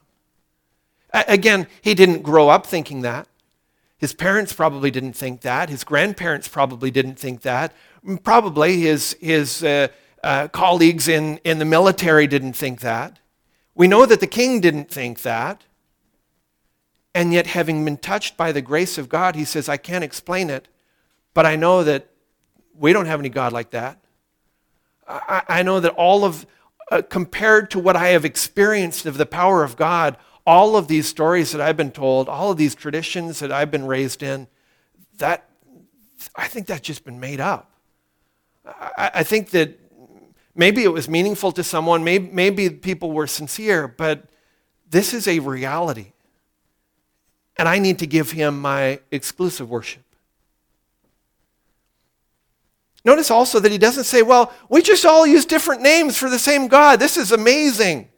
Again, 1.13 1.67
he 1.81 1.93
didn't 1.93 2.23
grow 2.23 2.49
up 2.49 2.65
thinking 2.65 3.01
that. 3.01 3.27
His 3.97 4.13
parents 4.13 4.51
probably 4.51 4.91
didn't 4.91 5.13
think 5.13 5.41
that. 5.41 5.69
His 5.69 5.83
grandparents 5.83 6.47
probably 6.47 6.91
didn't 6.91 7.15
think 7.15 7.41
that. 7.41 7.73
Probably 8.23 8.81
his, 8.81 9.15
his 9.21 9.63
uh, 9.63 9.87
uh, 10.23 10.47
colleagues 10.49 11.07
in, 11.07 11.37
in 11.43 11.59
the 11.59 11.65
military 11.65 12.27
didn't 12.27 12.53
think 12.53 12.81
that. 12.81 13.19
We 13.75 13.87
know 13.87 14.05
that 14.05 14.19
the 14.19 14.27
king 14.27 14.59
didn't 14.59 14.89
think 14.89 15.21
that. 15.21 15.63
And 17.15 17.31
yet, 17.31 17.47
having 17.47 17.85
been 17.85 17.97
touched 17.97 18.35
by 18.35 18.51
the 18.51 18.61
grace 18.61 18.97
of 18.97 19.07
God, 19.07 19.35
he 19.35 19.45
says, 19.45 19.69
I 19.69 19.77
can't 19.77 20.03
explain 20.03 20.49
it, 20.49 20.67
but 21.33 21.45
I 21.45 21.55
know 21.55 21.83
that 21.83 22.07
we 22.75 22.91
don't 22.91 23.05
have 23.05 23.19
any 23.19 23.29
God 23.29 23.53
like 23.53 23.69
that. 23.69 23.99
I, 25.07 25.43
I 25.47 25.63
know 25.63 25.79
that 25.79 25.93
all 25.93 26.25
of, 26.25 26.45
uh, 26.91 27.03
compared 27.03 27.69
to 27.71 27.79
what 27.79 27.95
I 27.95 28.09
have 28.09 28.25
experienced 28.25 29.05
of 29.05 29.17
the 29.17 29.27
power 29.27 29.63
of 29.63 29.75
God, 29.75 30.17
all 30.45 30.75
of 30.75 30.87
these 30.87 31.07
stories 31.07 31.51
that 31.51 31.61
I've 31.61 31.77
been 31.77 31.91
told, 31.91 32.27
all 32.27 32.51
of 32.51 32.57
these 32.57 32.75
traditions 32.75 33.39
that 33.39 33.51
I've 33.51 33.71
been 33.71 33.85
raised 33.85 34.23
in, 34.23 34.47
that 35.17 35.49
I 36.35 36.47
think 36.47 36.67
that's 36.67 36.81
just 36.81 37.05
been 37.05 37.19
made 37.19 37.39
up. 37.39 37.71
I, 38.65 39.11
I 39.15 39.23
think 39.23 39.51
that 39.51 39.79
maybe 40.55 40.83
it 40.83 40.91
was 40.91 41.07
meaningful 41.07 41.51
to 41.53 41.63
someone, 41.63 42.03
maybe, 42.03 42.29
maybe 42.31 42.69
people 42.69 43.11
were 43.11 43.27
sincere, 43.27 43.87
but 43.87 44.25
this 44.89 45.13
is 45.13 45.27
a 45.27 45.39
reality. 45.39 46.11
And 47.57 47.67
I 47.67 47.79
need 47.79 47.99
to 47.99 48.07
give 48.07 48.31
him 48.31 48.59
my 48.59 48.99
exclusive 49.11 49.69
worship. 49.69 50.03
Notice 53.05 53.29
also 53.29 53.59
that 53.59 53.71
he 53.71 53.77
doesn't 53.77 54.05
say, 54.05 54.21
well, 54.21 54.53
we 54.69 54.81
just 54.81 55.05
all 55.05 55.27
use 55.27 55.45
different 55.45 55.81
names 55.81 56.17
for 56.17 56.29
the 56.29 56.39
same 56.39 56.67
God. 56.67 56.99
This 56.99 57.17
is 57.17 57.31
amazing. 57.31 58.09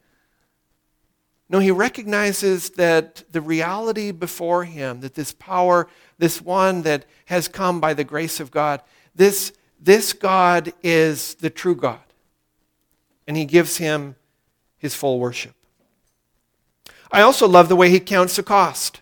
No, 1.48 1.60
he 1.60 1.72
recognizes 1.72 2.72
that 2.72 3.24
the 3.32 3.42
reality 3.42 4.12
before 4.12 4.64
him, 4.64 5.02
that 5.02 5.14
this 5.14 5.32
power, 5.32 5.88
this 6.18 6.42
one 6.42 6.82
that 6.82 7.06
has 7.26 7.48
come 7.48 7.80
by 7.80 7.94
the 7.94 8.04
grace 8.04 8.40
of 8.40 8.50
God, 8.50 8.82
this, 9.14 9.54
this 9.80 10.12
God 10.14 10.74
is 10.82 11.36
the 11.36 11.52
true 11.52 11.76
God. 11.76 12.00
And 13.28 13.38
he 13.38 13.46
gives 13.46 13.78
him 13.78 14.16
his 14.78 14.96
full 14.96 15.20
worship. 15.20 15.54
I 17.12 17.22
also 17.22 17.48
love 17.48 17.70
the 17.70 17.76
way 17.76 17.90
he 17.90 18.00
counts 18.00 18.36
the 18.36 18.44
cost. 18.44 19.02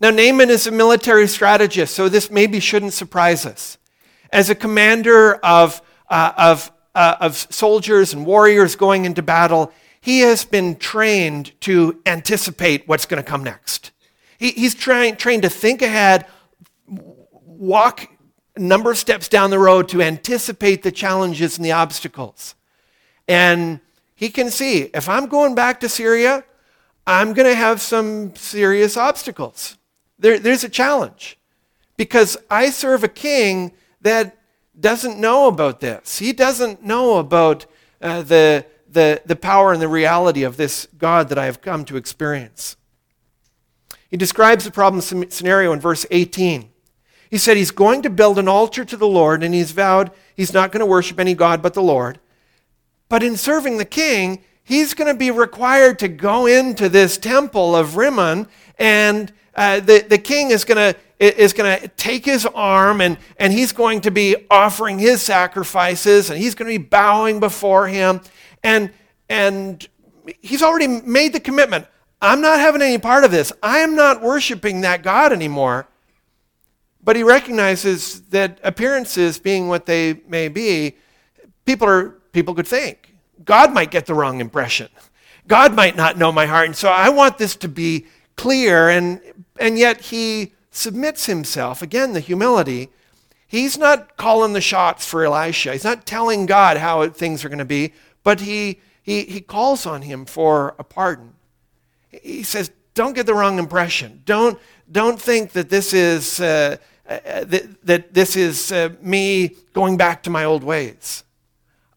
Now, 0.00 0.10
Naaman 0.10 0.50
is 0.50 0.66
a 0.66 0.70
military 0.70 1.28
strategist, 1.28 1.94
so 1.94 2.08
this 2.08 2.30
maybe 2.30 2.60
shouldn't 2.60 2.92
surprise 2.92 3.46
us. 3.46 3.78
As 4.30 4.50
a 4.50 4.54
commander 4.54 5.34
of, 5.36 5.80
uh, 6.10 6.32
of, 6.36 6.72
uh, 6.94 7.16
of 7.20 7.36
soldiers 7.36 8.12
and 8.12 8.26
warriors 8.26 8.76
going 8.76 9.04
into 9.04 9.22
battle, 9.22 9.72
he 10.02 10.18
has 10.18 10.44
been 10.44 10.74
trained 10.74 11.58
to 11.60 12.02
anticipate 12.06 12.86
what's 12.88 13.06
going 13.06 13.22
to 13.22 13.28
come 13.28 13.44
next. 13.44 13.92
He, 14.36 14.50
he's 14.50 14.74
trained 14.74 15.18
trained 15.18 15.42
to 15.42 15.48
think 15.48 15.80
ahead, 15.80 16.26
walk 16.86 18.08
a 18.56 18.60
number 18.60 18.90
of 18.90 18.98
steps 18.98 19.28
down 19.28 19.50
the 19.50 19.60
road 19.60 19.88
to 19.90 20.02
anticipate 20.02 20.82
the 20.82 20.90
challenges 20.90 21.56
and 21.56 21.64
the 21.64 21.70
obstacles. 21.70 22.56
And 23.28 23.78
he 24.16 24.28
can 24.28 24.50
see 24.50 24.90
if 24.92 25.08
I'm 25.08 25.26
going 25.26 25.54
back 25.54 25.78
to 25.80 25.88
Syria, 25.88 26.44
I'm 27.06 27.32
going 27.32 27.48
to 27.48 27.54
have 27.54 27.80
some 27.80 28.34
serious 28.34 28.96
obstacles. 28.96 29.78
There, 30.18 30.36
there's 30.36 30.64
a 30.64 30.68
challenge 30.68 31.38
because 31.96 32.36
I 32.50 32.70
serve 32.70 33.04
a 33.04 33.08
king 33.08 33.72
that 34.00 34.36
doesn't 34.78 35.16
know 35.16 35.46
about 35.46 35.78
this. 35.78 36.18
He 36.18 36.32
doesn't 36.32 36.82
know 36.82 37.18
about 37.18 37.66
uh, 38.00 38.22
the, 38.22 38.66
the, 38.92 39.22
the 39.24 39.36
power 39.36 39.72
and 39.72 39.80
the 39.80 39.88
reality 39.88 40.42
of 40.42 40.56
this 40.56 40.86
God 40.98 41.28
that 41.28 41.38
I 41.38 41.46
have 41.46 41.60
come 41.60 41.84
to 41.86 41.96
experience. 41.96 42.76
He 44.10 44.16
describes 44.16 44.64
the 44.64 44.70
problem 44.70 45.00
scenario 45.00 45.72
in 45.72 45.80
verse 45.80 46.04
18. 46.10 46.68
He 47.30 47.38
said 47.38 47.56
he's 47.56 47.70
going 47.70 48.02
to 48.02 48.10
build 48.10 48.38
an 48.38 48.46
altar 48.46 48.84
to 48.84 48.96
the 48.96 49.06
Lord, 49.06 49.42
and 49.42 49.54
he's 49.54 49.72
vowed 49.72 50.10
he's 50.36 50.52
not 50.52 50.70
going 50.70 50.80
to 50.80 50.86
worship 50.86 51.18
any 51.18 51.34
God 51.34 51.62
but 51.62 51.72
the 51.72 51.82
Lord. 51.82 52.18
But 53.08 53.22
in 53.22 53.38
serving 53.38 53.78
the 53.78 53.86
king, 53.86 54.44
he's 54.62 54.92
going 54.92 55.10
to 55.10 55.18
be 55.18 55.30
required 55.30 55.98
to 56.00 56.08
go 56.08 56.46
into 56.46 56.90
this 56.90 57.16
temple 57.16 57.74
of 57.74 57.96
Rimmon, 57.96 58.48
and 58.78 59.32
uh, 59.54 59.80
the, 59.80 60.04
the 60.06 60.18
king 60.18 60.50
is 60.50 60.64
going 60.64 60.94
to 60.94 60.98
is 61.18 61.52
going 61.52 61.80
to 61.80 61.88
take 61.88 62.24
his 62.24 62.46
arm 62.46 63.00
and, 63.00 63.16
and 63.38 63.52
he's 63.52 63.72
going 63.72 64.00
to 64.00 64.10
be 64.10 64.34
offering 64.50 64.98
his 64.98 65.22
sacrifices 65.22 66.30
and 66.30 66.38
he's 66.38 66.56
going 66.56 66.68
to 66.70 66.76
be 66.76 66.84
bowing 66.84 67.38
before 67.38 67.86
him 67.86 68.20
and, 68.62 68.90
and 69.28 69.86
he's 70.40 70.62
already 70.62 70.86
made 70.86 71.32
the 71.32 71.40
commitment. 71.40 71.86
I'm 72.20 72.40
not 72.40 72.60
having 72.60 72.82
any 72.82 72.98
part 72.98 73.24
of 73.24 73.30
this. 73.30 73.52
I 73.62 73.78
am 73.78 73.96
not 73.96 74.22
worshiping 74.22 74.82
that 74.82 75.02
God 75.02 75.32
anymore. 75.32 75.88
But 77.04 77.16
he 77.16 77.24
recognizes 77.24 78.22
that 78.28 78.60
appearances 78.62 79.38
being 79.38 79.66
what 79.66 79.86
they 79.86 80.20
may 80.28 80.46
be, 80.48 80.94
people, 81.64 81.88
are, 81.88 82.10
people 82.32 82.54
could 82.54 82.66
think. 82.66 83.14
God 83.44 83.74
might 83.74 83.90
get 83.90 84.06
the 84.06 84.14
wrong 84.14 84.40
impression. 84.40 84.88
God 85.48 85.74
might 85.74 85.96
not 85.96 86.16
know 86.16 86.30
my 86.30 86.46
heart. 86.46 86.66
And 86.66 86.76
so 86.76 86.88
I 86.88 87.08
want 87.08 87.38
this 87.38 87.56
to 87.56 87.68
be 87.68 88.06
clear. 88.36 88.88
And, 88.88 89.20
and 89.58 89.76
yet 89.76 90.00
he 90.00 90.52
submits 90.70 91.26
himself. 91.26 91.82
Again, 91.82 92.12
the 92.12 92.20
humility. 92.20 92.90
He's 93.48 93.76
not 93.76 94.16
calling 94.16 94.52
the 94.52 94.60
shots 94.60 95.04
for 95.04 95.24
Elisha. 95.24 95.72
He's 95.72 95.84
not 95.84 96.06
telling 96.06 96.46
God 96.46 96.76
how 96.76 97.08
things 97.08 97.44
are 97.44 97.48
going 97.48 97.58
to 97.58 97.64
be, 97.64 97.92
but 98.22 98.40
he, 98.40 98.80
he, 99.02 99.22
he 99.24 99.40
calls 99.40 99.86
on 99.86 100.02
him 100.02 100.24
for 100.24 100.74
a 100.78 100.84
pardon. 100.84 101.34
He 102.10 102.42
says, 102.42 102.70
Don't 102.94 103.14
get 103.14 103.26
the 103.26 103.34
wrong 103.34 103.58
impression. 103.58 104.22
Don't, 104.24 104.58
don't 104.90 105.20
think 105.20 105.52
that 105.52 105.70
this 105.70 105.92
is, 105.92 106.40
uh, 106.40 106.76
uh, 107.08 107.44
that, 107.44 108.14
this 108.14 108.36
is 108.36 108.70
uh, 108.70 108.90
me 109.00 109.56
going 109.72 109.96
back 109.96 110.22
to 110.24 110.30
my 110.30 110.44
old 110.44 110.62
ways. 110.62 111.24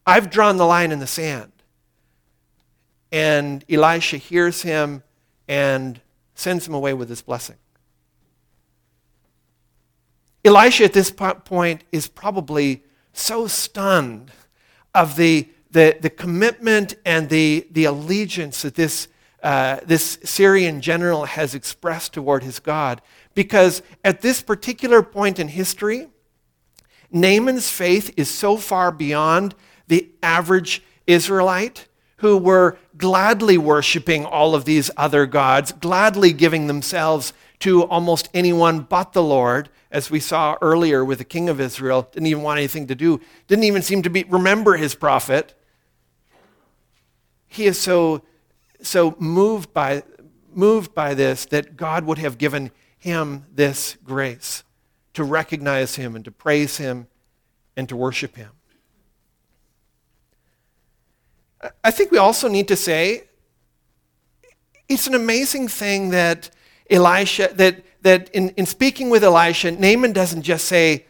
I've 0.05 0.29
drawn 0.29 0.57
the 0.57 0.65
line 0.65 0.91
in 0.91 0.99
the 0.99 1.07
sand. 1.07 1.51
And 3.11 3.63
Elisha 3.69 4.17
hears 4.17 4.61
him 4.61 5.03
and 5.47 6.01
sends 6.33 6.67
him 6.67 6.73
away 6.73 6.93
with 6.93 7.09
his 7.09 7.21
blessing. 7.21 7.55
Elisha 10.43 10.83
at 10.83 10.93
this 10.93 11.11
point 11.11 11.83
is 11.91 12.07
probably 12.07 12.83
so 13.13 13.47
stunned 13.47 14.31
of 14.93 15.15
the 15.15 15.49
the, 15.75 15.97
the 15.99 16.09
commitment 16.09 16.95
and 17.05 17.27
the, 17.27 17.67
the 17.69 17.83
allegiance 17.83 18.61
that 18.61 18.75
this, 18.75 19.09
uh, 19.43 19.81
this 19.85 20.17
Syrian 20.23 20.79
general 20.79 21.25
has 21.25 21.53
expressed 21.53 22.13
toward 22.13 22.43
his 22.43 22.59
God. 22.59 23.01
Because 23.33 23.81
at 24.01 24.21
this 24.21 24.41
particular 24.41 25.03
point 25.03 25.37
in 25.37 25.49
history, 25.49 26.07
Naaman's 27.11 27.69
faith 27.69 28.13
is 28.15 28.29
so 28.29 28.55
far 28.55 28.89
beyond 28.89 29.53
the 29.89 30.09
average 30.23 30.81
Israelite 31.07 31.89
who 32.19 32.37
were 32.37 32.77
gladly 32.97 33.57
worshiping 33.57 34.23
all 34.23 34.55
of 34.55 34.63
these 34.63 34.89
other 34.95 35.25
gods, 35.25 35.73
gladly 35.73 36.31
giving 36.31 36.67
themselves 36.67 37.33
to 37.59 37.83
almost 37.83 38.29
anyone 38.33 38.79
but 38.79 39.11
the 39.11 39.21
Lord, 39.21 39.67
as 39.91 40.09
we 40.09 40.21
saw 40.21 40.55
earlier 40.61 41.03
with 41.03 41.17
the 41.17 41.25
king 41.25 41.49
of 41.49 41.59
Israel, 41.59 42.07
didn't 42.13 42.27
even 42.27 42.43
want 42.43 42.59
anything 42.59 42.87
to 42.87 42.95
do, 42.95 43.19
didn't 43.49 43.65
even 43.65 43.81
seem 43.81 44.01
to 44.03 44.09
be, 44.09 44.23
remember 44.23 44.77
his 44.77 44.95
prophet 44.95 45.53
he 47.47 47.65
is 47.65 47.79
so, 47.79 48.23
so 48.81 49.15
moved, 49.19 49.73
by, 49.73 50.03
moved 50.53 50.93
by 50.93 51.13
this 51.13 51.45
that 51.45 51.77
God 51.77 52.05
would 52.05 52.17
have 52.17 52.37
given 52.37 52.71
him 52.97 53.45
this 53.53 53.97
grace 54.03 54.63
to 55.13 55.23
recognize 55.23 55.95
him 55.95 56.15
and 56.15 56.25
to 56.25 56.31
praise 56.31 56.77
him 56.77 57.07
and 57.77 57.87
to 57.89 57.95
worship 57.95 58.35
him. 58.35 58.51
I 61.83 61.91
think 61.91 62.11
we 62.11 62.17
also 62.17 62.47
need 62.47 62.67
to 62.67 62.75
say 62.75 63.23
it's 64.87 65.07
an 65.07 65.15
amazing 65.15 65.67
thing 65.67 66.09
that 66.11 66.49
Elisha, 66.89 67.49
that, 67.55 67.83
that 68.03 68.29
in, 68.29 68.49
in 68.49 68.65
speaking 68.65 69.09
with 69.09 69.23
Elisha, 69.23 69.71
Naaman 69.71 70.13
doesn't 70.13 70.43
just 70.43 70.65
say, 70.65 71.05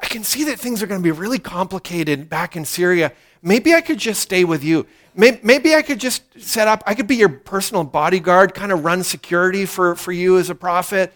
I 0.00 0.06
can 0.06 0.24
see 0.24 0.44
that 0.44 0.58
things 0.58 0.82
are 0.82 0.86
going 0.86 1.00
to 1.00 1.04
be 1.04 1.10
really 1.10 1.38
complicated 1.38 2.28
back 2.28 2.56
in 2.56 2.64
Syria 2.64 3.12
maybe 3.44 3.74
I 3.74 3.80
could 3.80 3.98
just 3.98 4.20
stay 4.22 4.42
with 4.42 4.64
you. 4.64 4.86
Maybe 5.14 5.76
I 5.76 5.82
could 5.82 6.00
just 6.00 6.24
set 6.40 6.66
up, 6.66 6.82
I 6.88 6.94
could 6.94 7.06
be 7.06 7.14
your 7.14 7.28
personal 7.28 7.84
bodyguard, 7.84 8.52
kind 8.52 8.72
of 8.72 8.84
run 8.84 9.04
security 9.04 9.64
for, 9.64 9.94
for 9.94 10.10
you 10.10 10.38
as 10.38 10.50
a 10.50 10.56
prophet. 10.56 11.12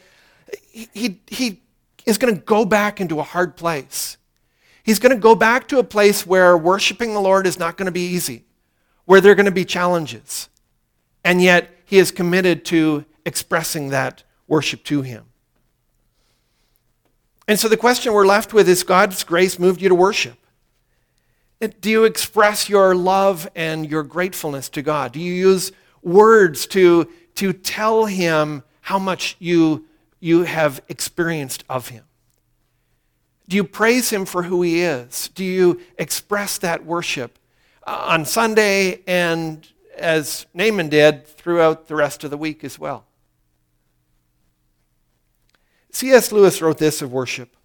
He, 0.70 0.88
he, 0.94 1.20
he 1.26 1.62
is 2.06 2.16
going 2.16 2.32
to 2.32 2.40
go 2.40 2.64
back 2.64 3.00
into 3.00 3.18
a 3.18 3.24
hard 3.24 3.56
place. 3.56 4.16
He's 4.84 5.00
going 5.00 5.14
to 5.14 5.20
go 5.20 5.34
back 5.34 5.66
to 5.68 5.80
a 5.80 5.84
place 5.84 6.24
where 6.24 6.56
worshiping 6.56 7.12
the 7.12 7.20
Lord 7.20 7.44
is 7.44 7.58
not 7.58 7.76
going 7.76 7.86
to 7.86 7.92
be 7.92 8.06
easy, 8.06 8.44
where 9.04 9.20
there 9.20 9.32
are 9.32 9.34
going 9.34 9.46
to 9.46 9.52
be 9.52 9.64
challenges. 9.64 10.48
And 11.24 11.42
yet, 11.42 11.68
he 11.84 11.98
is 11.98 12.12
committed 12.12 12.64
to 12.66 13.04
expressing 13.26 13.88
that 13.88 14.22
worship 14.46 14.84
to 14.84 15.02
him. 15.02 15.24
And 17.48 17.58
so 17.58 17.68
the 17.68 17.76
question 17.76 18.12
we're 18.12 18.26
left 18.26 18.54
with 18.54 18.68
is 18.68 18.84
God's 18.84 19.24
grace 19.24 19.58
moved 19.58 19.82
you 19.82 19.88
to 19.88 19.94
worship? 19.94 20.38
Do 21.60 21.90
you 21.90 22.04
express 22.04 22.68
your 22.68 22.94
love 22.94 23.48
and 23.56 23.88
your 23.90 24.04
gratefulness 24.04 24.68
to 24.70 24.82
God? 24.82 25.12
Do 25.12 25.20
you 25.20 25.32
use 25.32 25.72
words 26.02 26.66
to, 26.68 27.08
to 27.34 27.52
tell 27.52 28.06
Him 28.06 28.62
how 28.80 28.98
much 28.98 29.34
you, 29.40 29.86
you 30.20 30.44
have 30.44 30.80
experienced 30.88 31.64
of 31.68 31.88
Him? 31.88 32.04
Do 33.48 33.56
you 33.56 33.64
praise 33.64 34.10
Him 34.10 34.24
for 34.24 34.44
who 34.44 34.62
He 34.62 34.82
is? 34.82 35.30
Do 35.34 35.44
you 35.44 35.80
express 35.98 36.58
that 36.58 36.84
worship 36.84 37.40
uh, 37.84 38.04
on 38.06 38.24
Sunday 38.24 39.02
and, 39.08 39.66
as 39.96 40.46
Naaman 40.54 40.88
did, 40.88 41.26
throughout 41.26 41.88
the 41.88 41.96
rest 41.96 42.22
of 42.22 42.30
the 42.30 42.38
week 42.38 42.62
as 42.62 42.78
well? 42.78 43.04
C.S. 45.90 46.30
Lewis 46.30 46.62
wrote 46.62 46.78
this 46.78 47.02
of 47.02 47.10
worship. 47.10 47.56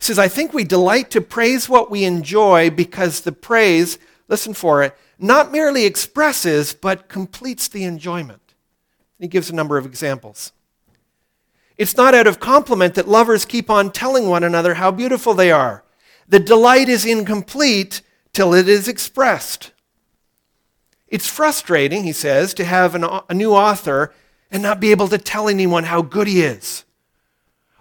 Says, 0.00 0.18
I 0.18 0.28
think 0.28 0.52
we 0.52 0.64
delight 0.64 1.10
to 1.10 1.20
praise 1.20 1.68
what 1.68 1.90
we 1.90 2.04
enjoy 2.04 2.70
because 2.70 3.20
the 3.20 3.32
praise, 3.32 3.98
listen 4.28 4.54
for 4.54 4.82
it, 4.82 4.96
not 5.18 5.52
merely 5.52 5.84
expresses, 5.84 6.72
but 6.72 7.08
completes 7.08 7.68
the 7.68 7.84
enjoyment. 7.84 8.54
He 9.18 9.28
gives 9.28 9.50
a 9.50 9.54
number 9.54 9.76
of 9.76 9.84
examples. 9.84 10.52
It's 11.76 11.96
not 11.96 12.14
out 12.14 12.26
of 12.26 12.40
compliment 12.40 12.94
that 12.94 13.08
lovers 13.08 13.44
keep 13.44 13.68
on 13.70 13.92
telling 13.92 14.28
one 14.28 14.42
another 14.42 14.74
how 14.74 14.90
beautiful 14.90 15.34
they 15.34 15.50
are. 15.50 15.84
The 16.26 16.40
delight 16.40 16.88
is 16.88 17.04
incomplete 17.04 18.00
till 18.32 18.54
it 18.54 18.68
is 18.68 18.88
expressed. 18.88 19.72
It's 21.08 21.26
frustrating, 21.26 22.04
he 22.04 22.12
says, 22.12 22.54
to 22.54 22.64
have 22.64 22.94
an, 22.94 23.04
a 23.04 23.34
new 23.34 23.52
author 23.52 24.14
and 24.50 24.62
not 24.62 24.80
be 24.80 24.90
able 24.92 25.08
to 25.08 25.18
tell 25.18 25.48
anyone 25.48 25.84
how 25.84 26.02
good 26.02 26.26
he 26.26 26.42
is. 26.42 26.84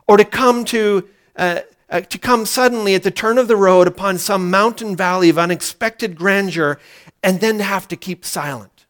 Or 0.08 0.17
to 0.17 0.25
come 0.25 0.65
to 0.65 1.08
uh, 1.36 1.60
uh, 1.89 2.02
to 2.02 2.17
come 2.17 2.45
suddenly 2.45 2.93
at 2.95 3.04
the 3.04 3.12
turn 3.12 3.38
of 3.38 3.47
the 3.47 3.56
road 3.56 3.88
upon 3.88 4.17
some 4.17 4.52
mountain 4.52 4.95
valley 4.95 5.30
of 5.30 5.38
unexpected 5.38 6.15
grandeur 6.15 6.80
and 7.23 7.39
then 7.39 7.60
have 7.60 7.88
to 7.88 7.95
keep 7.95 8.23
silent 8.23 8.86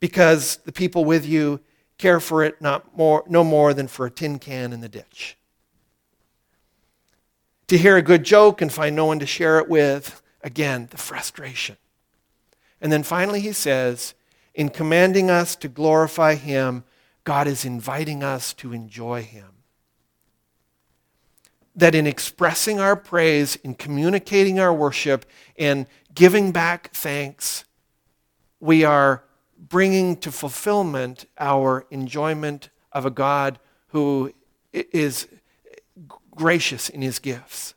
because 0.00 0.58
the 0.58 0.72
people 0.72 1.04
with 1.04 1.26
you 1.26 1.60
care 1.98 2.20
for 2.20 2.44
it 2.44 2.60
not 2.60 2.96
more, 2.96 3.24
no 3.26 3.42
more 3.42 3.74
than 3.74 3.88
for 3.88 4.06
a 4.06 4.10
tin 4.10 4.38
can 4.38 4.72
in 4.72 4.80
the 4.80 4.88
ditch. 4.88 5.36
To 7.68 7.78
hear 7.78 7.96
a 7.96 8.02
good 8.02 8.24
joke 8.24 8.60
and 8.60 8.72
find 8.72 8.94
no 8.94 9.06
one 9.06 9.18
to 9.18 9.26
share 9.26 9.58
it 9.58 9.68
with, 9.68 10.22
again, 10.42 10.88
the 10.90 10.98
frustration. 10.98 11.76
And 12.80 12.92
then 12.92 13.02
finally, 13.02 13.40
he 13.40 13.52
says, 13.52 14.14
in 14.54 14.68
commanding 14.68 15.30
us 15.30 15.56
to 15.56 15.68
glorify 15.68 16.34
him, 16.34 16.84
God 17.24 17.46
is 17.46 17.64
inviting 17.64 18.22
us 18.22 18.52
to 18.54 18.72
enjoy 18.72 19.22
him 19.22 19.53
that 21.76 21.94
in 21.94 22.06
expressing 22.06 22.78
our 22.80 22.96
praise, 22.96 23.56
in 23.56 23.74
communicating 23.74 24.60
our 24.60 24.72
worship, 24.72 25.26
in 25.56 25.86
giving 26.14 26.52
back 26.52 26.90
thanks, 26.92 27.64
we 28.60 28.84
are 28.84 29.24
bringing 29.58 30.16
to 30.18 30.30
fulfillment 30.30 31.26
our 31.38 31.86
enjoyment 31.90 32.70
of 32.92 33.04
a 33.04 33.10
God 33.10 33.58
who 33.88 34.32
is 34.72 35.28
gracious 36.30 36.88
in 36.88 37.02
his 37.02 37.18
gifts. 37.18 37.74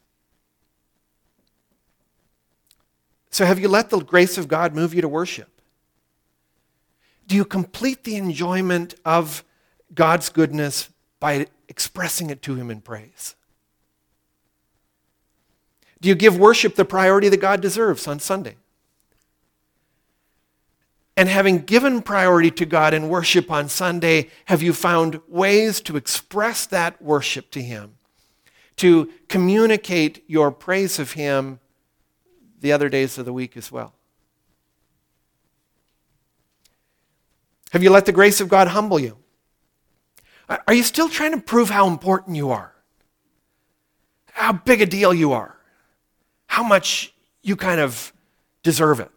So, 3.30 3.46
have 3.46 3.60
you 3.60 3.68
let 3.68 3.92
the 3.92 4.00
grace 4.00 4.38
of 4.40 4.48
God 4.48 4.74
move 4.74 4.96
you 4.96 5.02
to 5.02 5.08
worship? 5.08 5.62
Do 7.28 7.36
you 7.36 7.46
complete 7.46 8.04
the 8.04 8.16
enjoyment 8.16 8.96
of 9.06 9.44
God's 9.94 10.30
goodness 10.30 10.90
by 11.20 11.48
expressing 11.68 12.30
it 12.30 12.42
to 12.44 12.56
Him 12.56 12.72
in 12.72 12.82
praise? 12.82 13.36
Do 16.02 16.10
you 16.10 16.16
give 16.16 16.38
worship 16.38 16.76
the 16.76 16.86
priority 16.86 17.30
that 17.30 17.38
God 17.38 17.62
deserves 17.62 18.08
on 18.08 18.20
Sunday? 18.20 18.56
And 21.16 21.28
having 21.28 21.60
given 21.60 22.04
priority 22.04 22.52
to 22.52 22.66
God 22.66 22.94
in 22.94 23.10
worship 23.10 23.50
on 23.50 23.70
Sunday, 23.70 24.30
have 24.46 24.62
you 24.62 24.72
found 24.72 25.20
ways 25.28 25.82
to 25.82 25.98
express 25.98 26.68
that 26.68 27.02
worship 27.02 27.50
to 27.52 27.62
Him? 27.62 27.96
To 28.78 29.12
communicate 29.28 30.24
your 30.28 30.52
praise 30.52 31.00
of 31.00 31.14
Him 31.14 31.60
the 32.60 32.72
other 32.72 32.88
days 32.88 33.18
of 33.18 33.26
the 33.26 33.34
week 33.34 33.58
as 33.58 33.72
well? 33.72 33.96
Have 37.72 37.82
you 37.82 37.90
let 37.90 38.06
the 38.06 38.12
grace 38.12 38.40
of 38.40 38.48
God 38.48 38.68
humble 38.68 39.00
you? 39.00 39.18
Are 40.48 40.74
you 40.74 40.84
still 40.84 41.10
trying 41.10 41.32
to 41.32 41.42
prove 41.42 41.70
how 41.70 41.88
important 41.88 42.38
you 42.38 42.52
are? 42.52 42.74
How 44.32 44.54
big 44.54 44.82
a 44.82 44.86
deal 44.86 45.14
you 45.14 45.34
are? 45.34 45.57
How 46.58 46.63
much 46.63 47.13
you 47.43 47.56
kind 47.56 47.80
of 47.80 48.12
deserve 48.63 49.00
it? 49.00 49.12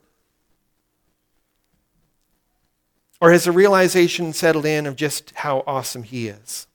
Or 3.18 3.32
has 3.32 3.44
the 3.44 3.50
realization 3.50 4.34
settled 4.34 4.66
in 4.66 4.84
of 4.84 4.94
just 4.94 5.30
how 5.36 5.64
awesome 5.66 6.02
He 6.02 6.28
is? 6.28 6.66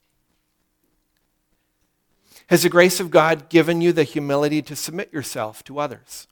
Has 2.47 2.63
the 2.63 2.69
grace 2.69 2.99
of 2.99 3.11
God 3.11 3.47
given 3.49 3.79
you 3.79 3.93
the 3.93 4.01
humility 4.01 4.63
to 4.63 4.75
submit 4.75 5.13
yourself 5.13 5.63
to 5.65 5.77
others? 5.77 6.25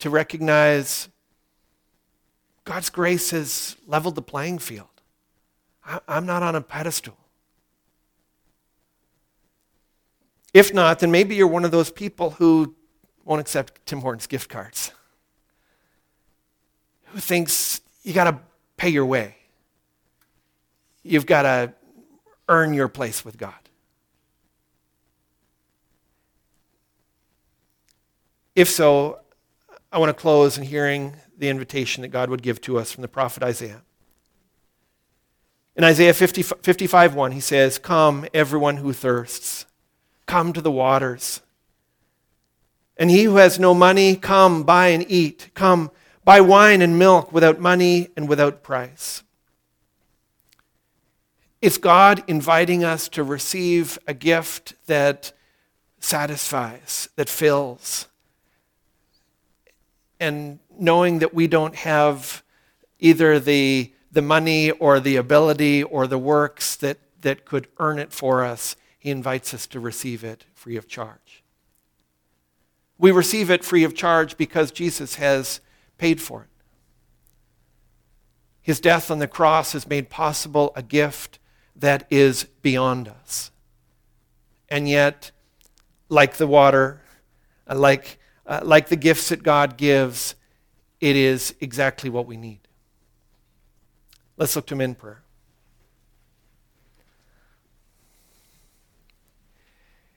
To 0.00 0.10
recognize 0.10 1.08
God's 2.64 2.90
grace 2.90 3.30
has 3.30 3.76
leveled 3.86 4.16
the 4.16 4.22
playing 4.22 4.58
field. 4.58 4.88
I'm 6.08 6.26
not 6.26 6.42
on 6.42 6.56
a 6.56 6.60
pedestal. 6.60 7.16
If 10.54 10.72
not, 10.72 11.00
then 11.00 11.10
maybe 11.10 11.34
you're 11.34 11.46
one 11.46 11.64
of 11.64 11.70
those 11.70 11.90
people 11.90 12.30
who 12.30 12.74
won't 13.24 13.40
accept 13.40 13.84
Tim 13.86 14.00
Hortons 14.00 14.26
gift 14.26 14.48
cards, 14.48 14.92
who 17.06 17.20
thinks 17.20 17.80
you 18.02 18.14
got 18.14 18.24
to 18.24 18.38
pay 18.76 18.88
your 18.88 19.04
way. 19.04 19.36
You've 21.02 21.26
got 21.26 21.42
to 21.42 21.72
earn 22.48 22.72
your 22.72 22.88
place 22.88 23.24
with 23.24 23.36
God. 23.36 23.54
If 28.56 28.68
so, 28.68 29.20
I 29.92 29.98
want 29.98 30.10
to 30.10 30.20
close 30.20 30.58
in 30.58 30.64
hearing 30.64 31.16
the 31.36 31.48
invitation 31.48 32.02
that 32.02 32.08
God 32.08 32.30
would 32.30 32.42
give 32.42 32.60
to 32.62 32.78
us 32.78 32.90
from 32.90 33.02
the 33.02 33.08
prophet 33.08 33.42
Isaiah. 33.42 33.82
In 35.76 35.84
Isaiah 35.84 36.12
50, 36.12 36.42
55 36.42 37.14
1, 37.14 37.32
he 37.32 37.40
says, 37.40 37.78
Come, 37.78 38.26
everyone 38.34 38.78
who 38.78 38.92
thirsts. 38.92 39.64
Come 40.28 40.52
to 40.52 40.60
the 40.60 40.70
waters. 40.70 41.40
And 42.98 43.10
he 43.10 43.24
who 43.24 43.36
has 43.36 43.58
no 43.58 43.72
money, 43.72 44.14
come, 44.14 44.62
buy 44.62 44.88
and 44.88 45.10
eat. 45.10 45.50
Come, 45.54 45.90
buy 46.22 46.42
wine 46.42 46.82
and 46.82 46.98
milk 46.98 47.32
without 47.32 47.58
money 47.58 48.10
and 48.14 48.28
without 48.28 48.62
price. 48.62 49.22
It's 51.62 51.78
God 51.78 52.22
inviting 52.26 52.84
us 52.84 53.08
to 53.08 53.24
receive 53.24 53.98
a 54.06 54.12
gift 54.12 54.74
that 54.86 55.32
satisfies, 55.98 57.08
that 57.16 57.30
fills. 57.30 58.06
And 60.20 60.58
knowing 60.78 61.20
that 61.20 61.32
we 61.32 61.46
don't 61.46 61.74
have 61.74 62.42
either 62.98 63.40
the, 63.40 63.94
the 64.12 64.22
money 64.22 64.72
or 64.72 65.00
the 65.00 65.16
ability 65.16 65.82
or 65.82 66.06
the 66.06 66.18
works 66.18 66.76
that, 66.76 66.98
that 67.22 67.46
could 67.46 67.66
earn 67.78 67.98
it 67.98 68.12
for 68.12 68.44
us, 68.44 68.76
he 68.98 69.10
invites 69.10 69.54
us 69.54 69.66
to 69.68 69.80
receive 69.80 70.24
it 70.24 70.44
free 70.54 70.76
of 70.76 70.88
charge. 70.88 71.44
We 72.98 73.12
receive 73.12 73.48
it 73.48 73.64
free 73.64 73.84
of 73.84 73.94
charge 73.94 74.36
because 74.36 74.72
Jesus 74.72 75.14
has 75.14 75.60
paid 75.96 76.20
for 76.20 76.42
it. 76.42 76.48
His 78.60 78.80
death 78.80 79.10
on 79.10 79.20
the 79.20 79.28
cross 79.28 79.72
has 79.72 79.88
made 79.88 80.10
possible 80.10 80.72
a 80.74 80.82
gift 80.82 81.38
that 81.76 82.06
is 82.10 82.44
beyond 82.60 83.08
us. 83.08 83.52
And 84.68 84.88
yet, 84.88 85.30
like 86.08 86.34
the 86.36 86.46
water, 86.46 87.00
uh, 87.70 87.76
like, 87.76 88.18
uh, 88.46 88.60
like 88.62 88.88
the 88.88 88.96
gifts 88.96 89.28
that 89.28 89.42
God 89.42 89.76
gives, 89.76 90.34
it 91.00 91.16
is 91.16 91.54
exactly 91.60 92.10
what 92.10 92.26
we 92.26 92.36
need. 92.36 92.60
Let's 94.36 94.54
look 94.56 94.66
to 94.66 94.74
Him 94.74 94.80
in 94.80 94.94
prayer. 94.96 95.22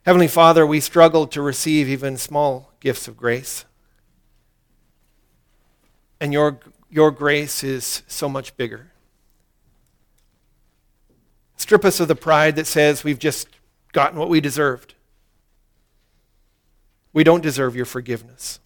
Heavenly 0.04 0.28
Father, 0.28 0.66
we 0.66 0.80
struggle 0.80 1.28
to 1.28 1.42
receive 1.42 1.88
even 1.88 2.18
small 2.18 2.72
gifts 2.80 3.08
of 3.08 3.16
grace. 3.16 3.66
And 6.20 6.34
your, 6.34 6.60
your 6.90 7.12
grace 7.12 7.64
is 7.64 8.02
so 8.08 8.28
much 8.28 8.58
bigger. 8.58 8.92
Strip 11.56 11.86
us 11.86 12.00
of 12.00 12.08
the 12.08 12.16
pride 12.16 12.56
that 12.56 12.66
says 12.66 13.04
we've 13.04 13.20
just 13.20 13.48
gotten 13.94 14.18
what 14.18 14.30
we 14.30 14.42
deserved. 14.42 14.96
We 17.14 17.24
don't 17.24 17.42
deserve 17.42 17.76
your 17.76 17.86
forgiveness. 17.86 18.60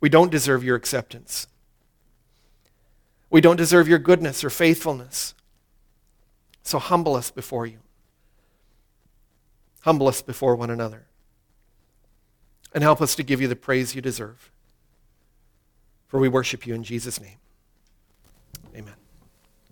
We 0.00 0.10
don't 0.10 0.30
deserve 0.30 0.62
your 0.62 0.76
acceptance. 0.76 1.46
We 3.30 3.40
don't 3.40 3.56
deserve 3.56 3.88
your 3.88 3.98
goodness 3.98 4.44
or 4.44 4.50
faithfulness. 4.50 5.34
So 6.62 6.78
humble 6.78 7.16
us 7.16 7.30
before 7.30 7.64
you. 7.64 7.78
Humble 9.88 10.08
us 10.08 10.20
before 10.20 10.54
one 10.54 10.68
another. 10.68 11.06
And 12.74 12.84
help 12.84 13.00
us 13.00 13.14
to 13.14 13.22
give 13.22 13.40
you 13.40 13.48
the 13.48 13.56
praise 13.56 13.94
you 13.94 14.02
deserve. 14.02 14.50
For 16.08 16.20
we 16.20 16.28
worship 16.28 16.66
you 16.66 16.74
in 16.74 16.84
Jesus' 16.84 17.18
name. 17.18 17.38